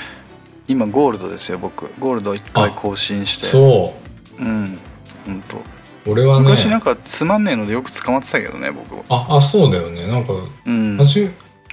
[0.67, 1.91] 今ゴールドですよ僕。
[1.99, 3.47] ゴールド1回更新して。
[3.47, 3.95] そ
[4.39, 4.43] う。
[4.43, 4.79] うん。
[5.27, 5.74] 本当
[6.07, 10.07] 俺はね昔なんかつまんねえのでよく捕まってたけどね僕ああそうだよね。
[10.07, 10.33] なんか
[10.67, 10.97] うん。
[10.99, 11.31] 初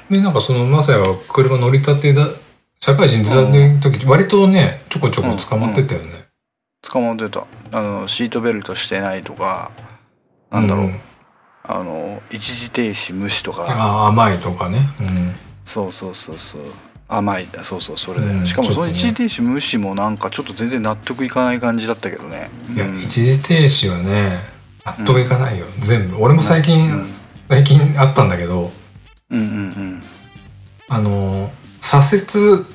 [0.09, 2.27] めなんかそのマサヤが車乗り立てだ
[2.79, 6.07] 社会人出たての時、割とねちょこちょこ捕まってたよね、
[6.81, 7.45] 捕まってた。
[7.71, 9.71] あのシートベルトしてないとか
[10.49, 10.91] なんだろう、ん。
[11.63, 13.65] あの一時停止無視とか。
[13.67, 16.61] あ甘いとかね、うん、そうそうそうそう
[17.11, 17.47] 甘い。
[17.51, 18.47] だそうそうそれで、うん。
[18.47, 22.49] しかもその一時停止無視もなんかちょっと全然納得いかない感じだったけどね。
[22.73, 22.99] いや、うん。
[22.99, 24.39] 一時停止はね
[24.85, 26.17] 納得いかないよ、全部。
[26.23, 27.09] 俺も最近、うん。
[27.49, 28.71] 最近あったんだけど
[29.29, 30.03] うんうんうん。
[30.87, 31.49] あの
[31.81, 32.65] 左折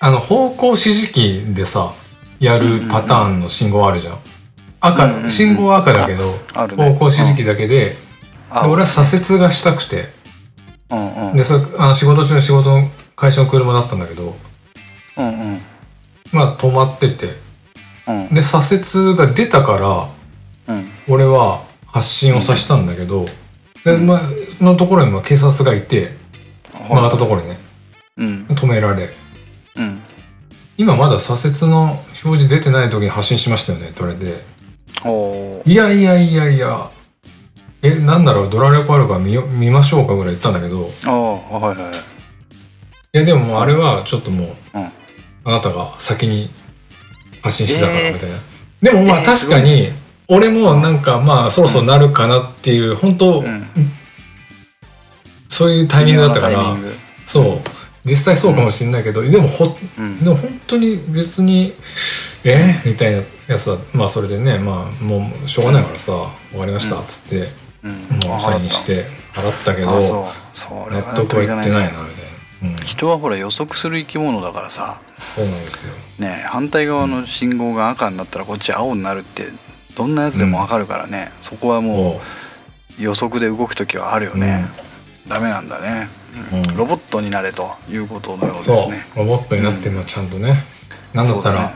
[0.00, 1.92] あの方向指示器でさ
[2.40, 4.18] やるパターンの信号あるじゃん。
[4.80, 6.38] 赤、うんうんうん信号は赤だけどね。
[6.54, 7.96] 方向指示器だけで,、
[8.50, 10.04] あで俺は左折がしたくて
[10.90, 11.36] うんうん。
[11.36, 14.34] でそれあの仕事中の仕事の会社の車だったんだけど
[15.16, 15.60] うんうん。
[16.32, 17.28] まあ止まってて。
[18.06, 18.34] うん。
[18.34, 18.76] で左
[19.10, 20.08] 折が出たか
[20.66, 20.84] らうん。
[21.08, 23.26] 俺は発進をさせたんだけど、
[23.84, 24.20] でまあ、
[24.62, 26.08] のところにまあ警察がいて
[26.72, 27.56] 曲がったところにね
[28.18, 28.46] うん。
[28.50, 29.08] 止められ。
[29.76, 30.00] うん。
[30.76, 34.58] 今まだ左折の表示出てない時に発進しましたよねって言われて。
[35.64, 36.90] いやいやいやいや
[37.82, 40.82] えなんだろうドラレコあるから見よ見ましょうかぐらい言ったんだけど。
[40.82, 41.92] いあーはいはいはい。
[43.12, 44.84] やでももうあれはちょっともう、うん。
[45.44, 46.50] あなたが先に
[47.42, 48.14] 発進してたからえー。
[48.14, 48.36] みたいな、
[48.82, 49.90] でもまあえー確かに
[50.28, 53.66] 俺もなんかまあそろそろなるかなっていう本当、うん。
[55.48, 56.76] そういうタイミングだったから
[57.24, 57.44] そう。
[58.04, 60.18] 実際そうかもしれないけど、でもほうん。
[60.18, 61.72] でも本当に別に
[62.44, 66.12] えみたいなやつはまあそれでねまあもうしょうがないからさ
[66.50, 67.46] 「終わりました」っつって、
[67.84, 68.28] うん。
[68.28, 69.04] もうサインして
[69.34, 71.92] 払ったけど納は得はいってないなみたいね
[72.62, 75.00] な、うん、人はほら予測する生き物だからさ。
[75.34, 75.94] そうなんですよ。
[76.18, 79.48] ね反対側の信号が赤になったらこっち青になるって
[79.96, 82.20] どんなやつでもわかるからね、そこはもも
[82.98, 83.02] う。
[83.02, 84.64] 予測で動く時はあるよね、
[85.28, 86.08] ダメなんだね、
[86.52, 86.58] うん。
[86.58, 86.76] うん。
[86.76, 89.02] ロボットになれということのようですね。
[89.16, 90.54] ロボットになってるのはちゃんとね、
[91.14, 91.74] なんだったらね。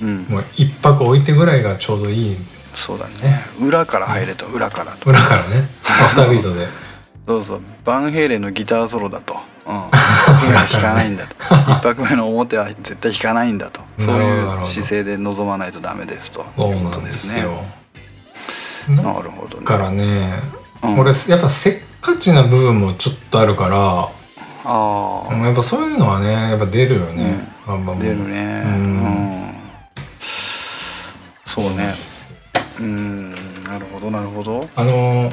[0.00, 0.26] うん。
[0.28, 2.36] もう一泊置いてぐらいがちょうどいい
[2.74, 3.44] そうだね。
[3.60, 5.10] 裏から入れと裏からと。
[5.10, 5.68] 裏からね。
[5.84, 6.66] アフタービートで。
[7.26, 7.60] そうそう。
[7.84, 9.76] バンヘイレンのギターソロだと、うん、
[10.50, 11.36] 裏弾かないんだと。
[11.72, 13.80] 一拍目の表は絶対弾かないんだと。
[13.98, 16.44] そういう姿勢で臨まないとダメですと。
[16.56, 17.46] そういうこなんでとですね。
[18.88, 19.64] なだるほどね。
[19.64, 20.32] からね、
[20.82, 20.98] うん。
[20.98, 24.08] 俺やっぱせっかちな部分もちょっとあるからあ
[24.64, 27.36] あ、うんやっぱそういうのはねやっぱ出るよね、
[27.68, 28.62] う出るね。
[28.64, 28.96] ううん。
[29.04, 29.54] ん、
[31.44, 31.92] そうね
[32.78, 33.30] うん
[33.64, 34.68] なるほどなるほど。
[34.74, 35.32] あのー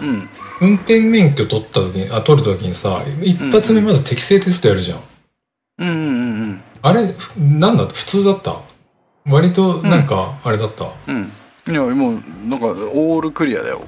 [0.00, 0.28] うん。
[0.60, 4.98] 運転免許取った時にあ取る時にさ一発目まず適正テストやるじゃん、
[5.78, 8.54] うんうんうんあれふなんだ普通だった？
[9.26, 11.30] 割となんかあれだった、うん。
[11.68, 12.12] いやもう
[12.48, 13.82] なんかオールクリアだよ。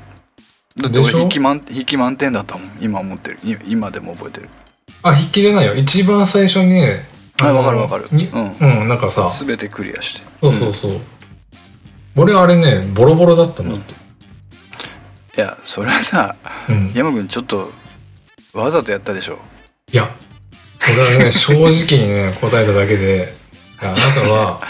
[0.76, 1.18] だってでしょ？
[1.18, 2.70] 俺引き満引き満点だったもん。
[2.80, 3.38] 今思ってる。
[3.44, 4.48] い今でも覚えてる。
[5.02, 5.74] あ筆記じゃないよ。
[5.74, 7.02] 一番最初にね
[7.38, 8.06] のあわかるわかる。
[8.12, 8.56] にうん。
[8.80, 10.20] うん、なんかさ全てクリアして。
[10.42, 10.92] そうそうそう、
[12.20, 16.36] 俺あれねボロボロだったんだって、いやそれはさ
[16.68, 17.70] うん、い山君ちょっと
[18.52, 19.38] わざとやったでしょ。
[19.92, 20.04] や
[21.08, 23.32] 俺はね 正直にね答えただけで
[23.80, 24.60] あなたは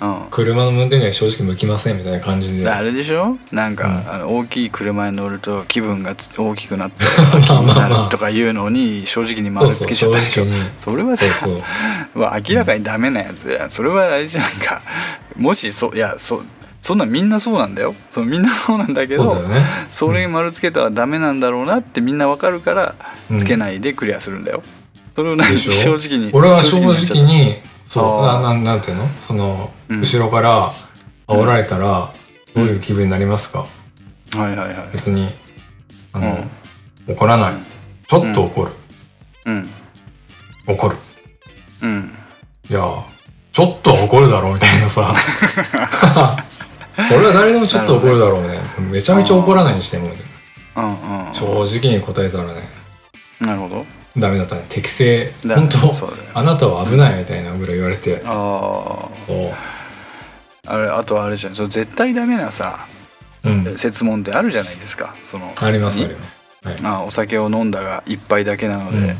[0.00, 0.26] うん。
[0.30, 2.68] 車の運転には正直向きませんみたいな感じで。
[2.68, 3.36] あれでしょ？
[3.50, 4.14] なんか、うん。
[4.14, 7.02] あの大きい車に乗ると気分がつ大きくなって
[7.74, 10.44] なるとかいうのに正直に丸つけちゃったでしょ。
[10.82, 11.62] それはさそうそう。
[12.18, 13.68] まあ明らかにダメなやつや。
[13.70, 14.82] それはあれじゃんか
[15.34, 16.42] もしそういやそ
[16.86, 17.96] そんなんみんなそうなんだよ。
[18.12, 19.60] そのみんなそうなんだけどそうだよね。
[19.90, 22.94] それに丸つけたらダメなんだろうなってみんなわかるから
[23.28, 23.38] うん。
[23.40, 24.62] つけないでクリアするんだよ、
[25.16, 27.54] それを正直に俺は正直に
[27.86, 29.08] そうななんなんていうの？
[29.20, 30.00] その、うん。
[30.00, 30.68] 後ろから
[31.26, 32.08] 煽られたら
[32.54, 33.66] どういう気分になりますか、
[34.30, 34.88] たはいはいはい。
[34.92, 35.26] 別に
[36.12, 36.36] あの、
[37.08, 37.54] 怒らない。
[38.06, 38.72] ちょっと怒る、
[39.46, 39.68] うん。
[40.68, 40.96] 怒る。
[41.82, 42.14] うん。
[42.70, 42.80] いや
[43.50, 45.14] ちょっとは怒るだろうみたいなさ
[46.96, 48.58] これは誰でもちょっと怒るだろうね。
[48.90, 50.06] めちゃめちゃ怒らないにしても。
[50.76, 51.34] うんうん。
[51.34, 51.46] 正
[51.80, 52.54] 直に答えたらね。
[53.40, 53.86] なるほど。
[54.16, 54.64] ダメだったね。
[54.68, 55.30] 適正。
[55.44, 58.22] だ本当そうだよあなたは危ないみたいなぐらい言われて。
[58.24, 59.52] あそ
[60.68, 61.54] ああれあとあれじゃん。
[61.54, 62.88] その絶対ダメなさ
[63.44, 65.14] ううん設問ってあるじゃないですか。
[65.22, 66.46] そのありますあにります。
[66.64, 66.80] はい。
[66.80, 69.16] まあ、お酒を飲んだが一杯だけなので、うん。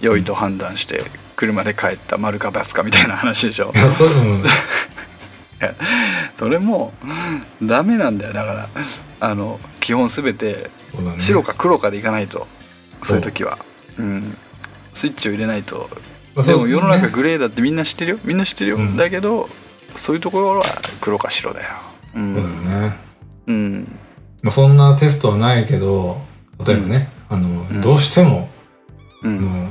[0.00, 1.02] 良いと判断して
[1.36, 3.72] 車で帰った丸か×かみたいな話でしょ。
[3.90, 4.42] そううん
[6.36, 6.92] それも
[7.62, 8.32] ダメなんだよ。
[8.32, 8.68] だから
[9.20, 10.70] あの基本全て
[11.18, 12.46] 白か黒かでいかないと。
[13.02, 13.16] そう。
[13.18, 13.58] いう時は、
[13.98, 14.36] うん、
[14.92, 15.88] スイッチを入れないと。
[16.34, 18.18] まあでも世の中ねグレーだってみんな知ってるよ？
[18.24, 18.96] みんな知ってるよ、うん。
[18.96, 19.48] だけど
[19.96, 20.62] そういうところは
[21.00, 21.68] 黒か白だよ。
[22.14, 22.96] うそうだね。
[23.48, 23.98] うん、
[24.42, 26.16] まあそんなテストはないけど
[26.66, 27.80] 例えばねあのん。
[27.80, 28.48] どうしても
[29.22, 29.68] うん。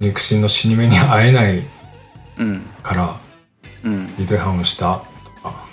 [0.00, 1.62] 肉親の死に目に会えない
[2.38, 2.60] うん。
[2.82, 3.14] から
[3.84, 4.14] うん。
[4.16, 5.02] ひどい犯をした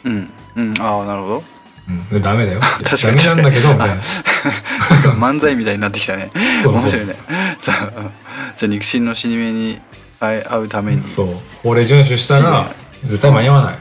[0.08, 0.30] うん。
[0.55, 0.82] うん。
[0.82, 1.43] ああなるほど。
[1.89, 2.10] うん。
[2.10, 2.62] でダメだよ。
[2.84, 3.18] 確かに。
[3.18, 3.95] ダメなんだけどみたいな。
[5.20, 6.32] 漫才みたいになってきたね。
[6.64, 7.16] 面白いね。
[7.60, 8.12] さあ
[8.58, 9.80] じゃあ肉親の死に目に
[10.20, 11.08] 会会うために。
[11.08, 11.28] そう。
[11.64, 12.72] 法令遵守したら
[13.03, 13.78] 絶対間に合わない。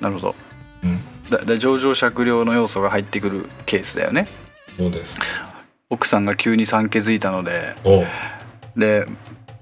[0.00, 0.34] なるほど。
[0.84, 1.00] うん。
[1.30, 4.28] だだ上場酌量の要素が入ってくるケースだよね。
[4.76, 5.18] そうです。
[5.90, 7.74] 奥さんが急に産気づいたので
[8.76, 9.06] で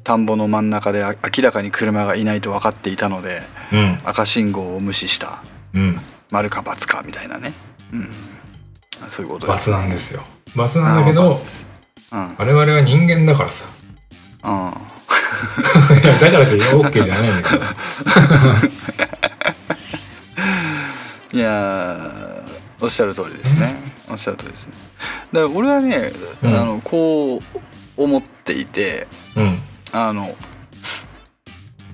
[0.05, 3.99] 田んぼの真ん中であ明らかに車がいないと分かっていたのでうん。
[4.05, 5.43] 赤信号を無視した
[5.79, 6.01] うん。
[6.31, 7.53] 丸か×かみたいなね。
[7.93, 8.11] うん。
[9.09, 10.23] そういうことです罰なんですよ
[10.57, 11.37] 罰なんだけど
[12.13, 12.35] うん。
[12.37, 13.67] 我々は人間だからさ。
[14.45, 14.73] うん
[16.03, 17.65] いやだからって OK じゃないんだけど。
[21.33, 23.73] いやーおっしゃる通りですね。
[24.11, 24.73] おっしゃる通りですね。
[25.33, 26.13] だから俺はね、
[26.43, 26.55] うん。
[26.57, 27.43] あのこう
[27.97, 29.07] 思っていて
[29.37, 29.59] うん。
[29.93, 30.35] あの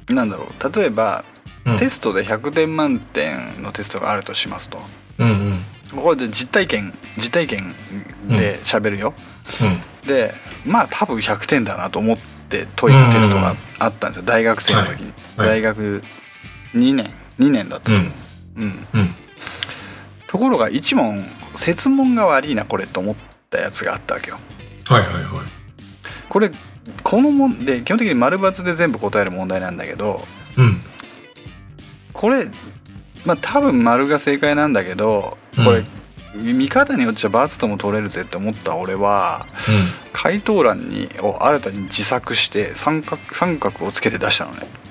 [0.08, 0.72] なんだろう。
[0.72, 1.24] 例えば、
[1.66, 1.76] うん。
[1.78, 4.78] テストで100点満点のテストがあるとしますと。
[5.18, 5.54] うんうん。
[5.96, 7.74] ここで実体験実体験
[8.28, 9.14] で喋るよ、
[9.62, 10.08] うん。
[10.08, 10.34] で
[10.66, 12.16] まあ多分100点だなと思っ
[12.48, 14.22] て解いたテストがあったんですよ。
[14.24, 15.48] 大学生の時に、はい。
[15.48, 15.60] はい。
[15.60, 16.02] 大学
[16.74, 18.86] 2年2年だったとうん。
[18.94, 19.08] うん。
[20.26, 21.24] ところが1問
[21.56, 23.16] 設問が悪いなこれと思っ
[23.50, 24.38] たやつがあったわけよ。
[24.86, 25.24] はいはいはい。
[26.28, 26.50] これ
[27.02, 30.20] このもんで基本的に丸×で全部答える問題なんだけど
[30.56, 30.76] うん
[32.14, 32.46] これ
[33.26, 35.84] まあ多分丸が正解なんだけどこれ、
[36.34, 39.46] 見方によっちゃ×とも取れるぜって思った俺は
[40.12, 44.58] 回答欄にを新たに自作して三角三角をつけて出したのね。
[44.78, 44.84] うん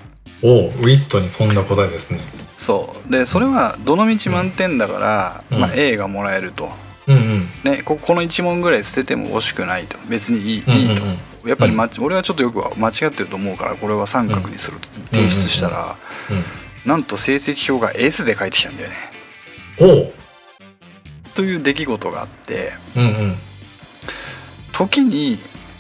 [0.46, 2.20] おうウィットに飛んだ答えですね。
[2.58, 3.12] そう。
[3.12, 5.60] でそれはどの道満点だから、うん。
[5.62, 6.70] まあ、A がもらえると、
[7.08, 7.42] うんうん。
[7.64, 9.98] ね、ここの1問ぐらい捨てても惜しくないと。
[10.10, 10.98] 別にいい,、うんうんいい
[11.44, 11.48] と。
[11.48, 15.96] やっぱり、ま俺はちょっとよくは間違ってると思うからこれは三角にすると提出したら、
[16.30, 18.96] うんなんと成績表が S で返ってきたんだよね。
[19.80, 20.14] ほう。
[21.36, 23.36] という出来事があってうんうん。
[24.72, 25.40] 時に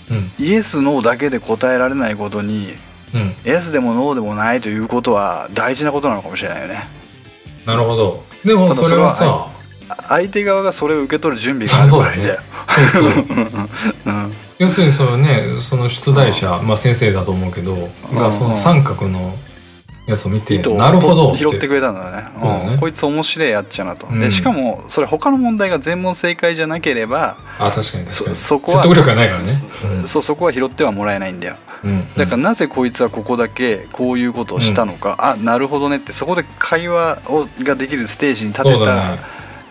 [0.09, 0.45] うん。
[0.45, 2.73] イエスノーだけで答えられないことに
[3.13, 3.49] うん。
[3.49, 6.83] イエスでもノーでもないということは大事なことなのかもしれないよね。
[7.65, 8.23] なるほど。
[8.45, 9.47] でもそれはさ
[10.07, 12.17] 相手側がそれを受け取る準備があるそうだね。
[12.17, 12.39] 場合だよ
[12.87, 13.25] そうそう。
[14.05, 14.33] うん。
[14.59, 19.35] 要するにそのねその出題者、まあ先生だと思うけど、がその三角の
[20.05, 22.27] やつを見て、なるほど拾ってくれたんだね。
[22.33, 22.73] そうだね。
[22.73, 22.79] うん。
[22.79, 24.19] こいつ面白いやっちゃなと、うん。
[24.19, 28.35] でしかもそれ他の問題が全問正解じゃなければ、あ確かに確かに。
[28.35, 29.45] そそこは説得力がないからね。
[30.05, 31.55] そうそこは拾ってはもらえないんだよ。
[31.83, 31.91] うん。
[31.91, 32.13] うん。
[32.15, 38.71] だからなぜこいつはここだけこういうことをしたのか、あなるほどねってそこで会話をができるステージに立て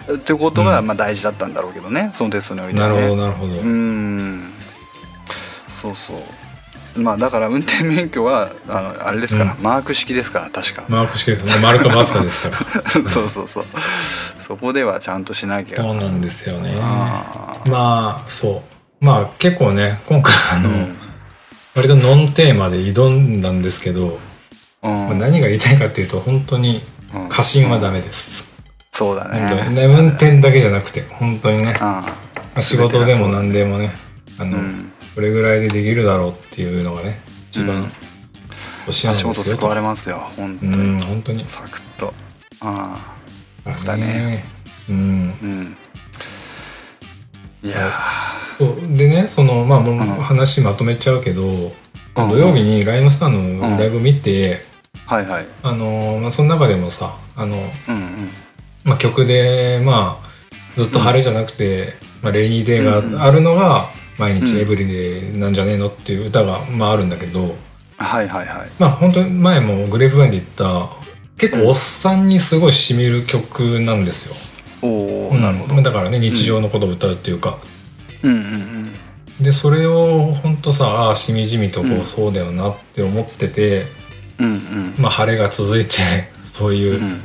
[0.07, 0.87] た、ってことがうん。
[0.87, 2.11] まあ大事だったんだろうけどね。
[2.15, 4.53] そのテストにおいてなるはねほどなるほど、うん。
[5.69, 6.17] そうそう
[6.97, 11.53] まあだから運転免許はあのあれですから、うマーク式ですから確か、マーク式ですね。
[11.63, 12.57] 丸かマスカですから。
[13.09, 13.65] そうそうそう。
[14.41, 15.79] そこではちゃんとしなきゃ。
[15.79, 16.75] そうなんですよね。
[16.81, 18.63] あまあそ
[19.01, 19.05] う。
[19.05, 20.97] まあ結構ね今回あの、ーうん。
[21.75, 24.19] 割とノンテーマで挑んだんですけど、
[24.83, 24.91] うん。
[24.91, 26.83] まあ何が言いたいかっていうと本当に
[27.15, 27.29] うん。
[27.29, 28.53] 過信はダメです、
[28.93, 29.71] そうだね。
[29.71, 31.75] ね運転だけじゃなくて本当にね。
[32.61, 33.91] 仕事でも何でもね
[34.39, 37.19] あの、うんこれぐらいでできるだろうっていうのがね
[37.51, 37.83] 一番うん。
[38.85, 39.61] 欲しいなん足ですよと。
[39.61, 41.45] 元救われますよ本当うにん本当に。
[41.47, 42.15] サクッと。
[42.61, 43.15] あ
[43.87, 44.43] だね。
[44.89, 45.35] うん。
[45.41, 45.77] あうん。
[47.63, 47.93] いや
[48.59, 48.97] そう。
[48.97, 49.99] でねそのまあもううん。
[50.01, 52.29] 話まとめちゃうけど、うん。
[52.29, 54.59] 土曜日にライムスターのライブ見て、ー
[55.07, 55.47] はいはい。
[55.63, 58.29] あのまあ、その中でもさあの、うんうん。
[58.85, 61.93] まあ、曲でまあずっと晴れじゃなくて、
[62.23, 63.87] まあ、レイニーデーがあるのが
[64.19, 64.61] 毎日うん。
[64.63, 67.55] エブリデイなんじゃねえのっていう歌が、まあ、あるんだけど
[67.97, 68.69] はいはいはい。
[68.79, 70.89] まあ本当に前もグレープバインで言った
[71.39, 75.29] 結構おっさんにすごいしみる曲なんですおよ。
[75.29, 75.75] おなるほど。
[75.77, 77.59] うんだからね日常のことを歌うっていうか、
[78.23, 78.33] うん。
[78.33, 78.93] うん
[79.41, 83.85] でそれを本当さああしみじみとこう、うんそうだよなって思ってて、
[84.39, 84.95] うんうん。
[84.99, 85.91] まあ、晴れが続いて
[86.45, 87.21] そういう、うん。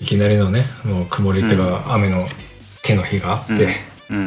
[0.00, 2.26] いきなりのねもう曇りっていうか、雨の
[2.82, 3.68] 手の日があって、
[4.10, 4.16] うん。
[4.18, 4.20] う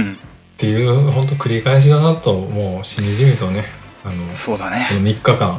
[0.00, 0.18] ん
[0.60, 3.62] っていう本当繰り返しだなともうしみじみとね
[4.04, 4.88] あのそうだね。
[4.90, 5.56] この3日間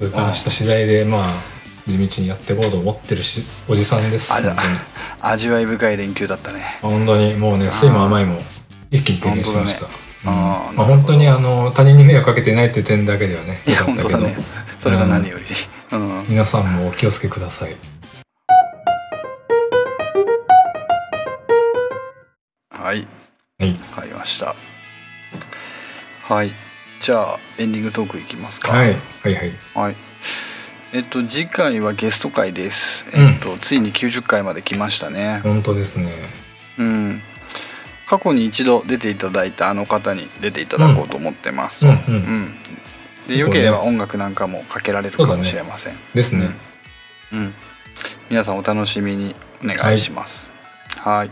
[0.00, 0.08] うん。
[0.08, 1.26] 痛感した次第でまあ
[1.86, 4.32] 地道にやっていこうと思ってるしおじさんです。
[5.20, 6.78] 味わい深い連休だったね。
[6.80, 8.38] 本当にもうね酸いも甘いも
[8.90, 9.92] 一気に経験しました、ね。
[10.24, 10.30] うん。
[10.30, 14.36] あーまあ、本当にあの他人に迷惑かけてないっていう点だけではねよかったけど、本当だね。
[14.78, 15.44] それが何より。
[15.92, 16.26] うん。
[16.30, 17.76] 皆さんもお気をつけください。
[22.70, 23.19] はい
[23.60, 24.56] はいわかりました
[26.22, 26.52] はい
[27.00, 29.96] じゃあエンディングトークいきますかはいはいはいはい。
[30.92, 33.06] えっと次回はゲスト会です。
[33.16, 35.40] うんえっと、ついに90回まで来ましたね。
[35.44, 36.10] 本当ですね
[36.78, 37.22] うん。
[38.06, 41.86] 過去に一度出ていただいたあの方に出ていただこうと思ってますと。
[41.86, 42.54] うんうん
[43.28, 45.98] でよければ音楽なんかもかけられるかもしれません。
[46.14, 46.48] ですね、
[47.32, 47.54] うん。
[48.28, 50.50] 皆さんお楽しみにお願いします。
[50.96, 51.30] はい。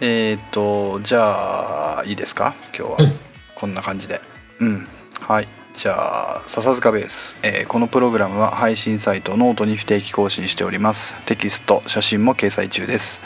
[0.00, 2.54] えっとじゃあいいですか？
[2.76, 2.96] 今日は。
[2.96, 3.06] はい
[3.54, 4.22] こんな感じで。
[4.60, 4.88] うん。
[5.20, 5.48] はい。
[5.74, 11.14] じゃあ、笹塚ベース、えーこのプログラムは配信サイトノートに不定期更新しております。
[11.26, 13.20] テキスト、写真も掲載中です。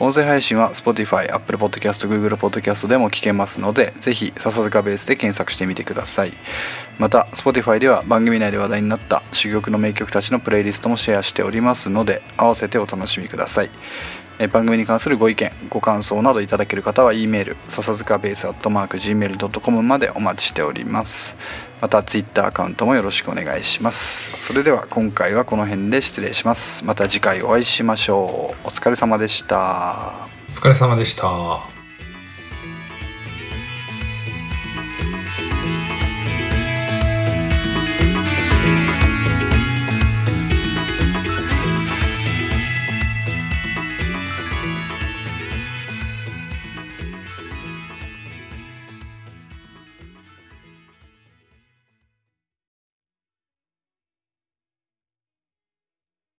[0.00, 6.32] 音声配信は Spotify、Apple Podcast、Google Podcast でも聞けますので、ぜひ笹塚ベースで検索してみてください。
[6.98, 13.70] また、Spotify では番組内で話題になった珠玉の名曲たちのプレイリストもシェアしておりますので、合わせてお楽しみください。
[14.38, 21.36] え番組に関するご意見ご感想などいただける方は E メール笹塚ベースアットマーク Gmail.com までお待ちしております。
[21.80, 24.40] また Twitter アカウントもよろしくお願いします。
[24.40, 26.84] それでは今回はこの辺で失礼します。
[26.84, 28.66] また次回お会いしましょう。
[28.66, 30.28] お疲れ様でした。
[30.48, 31.75] お疲れ様でした。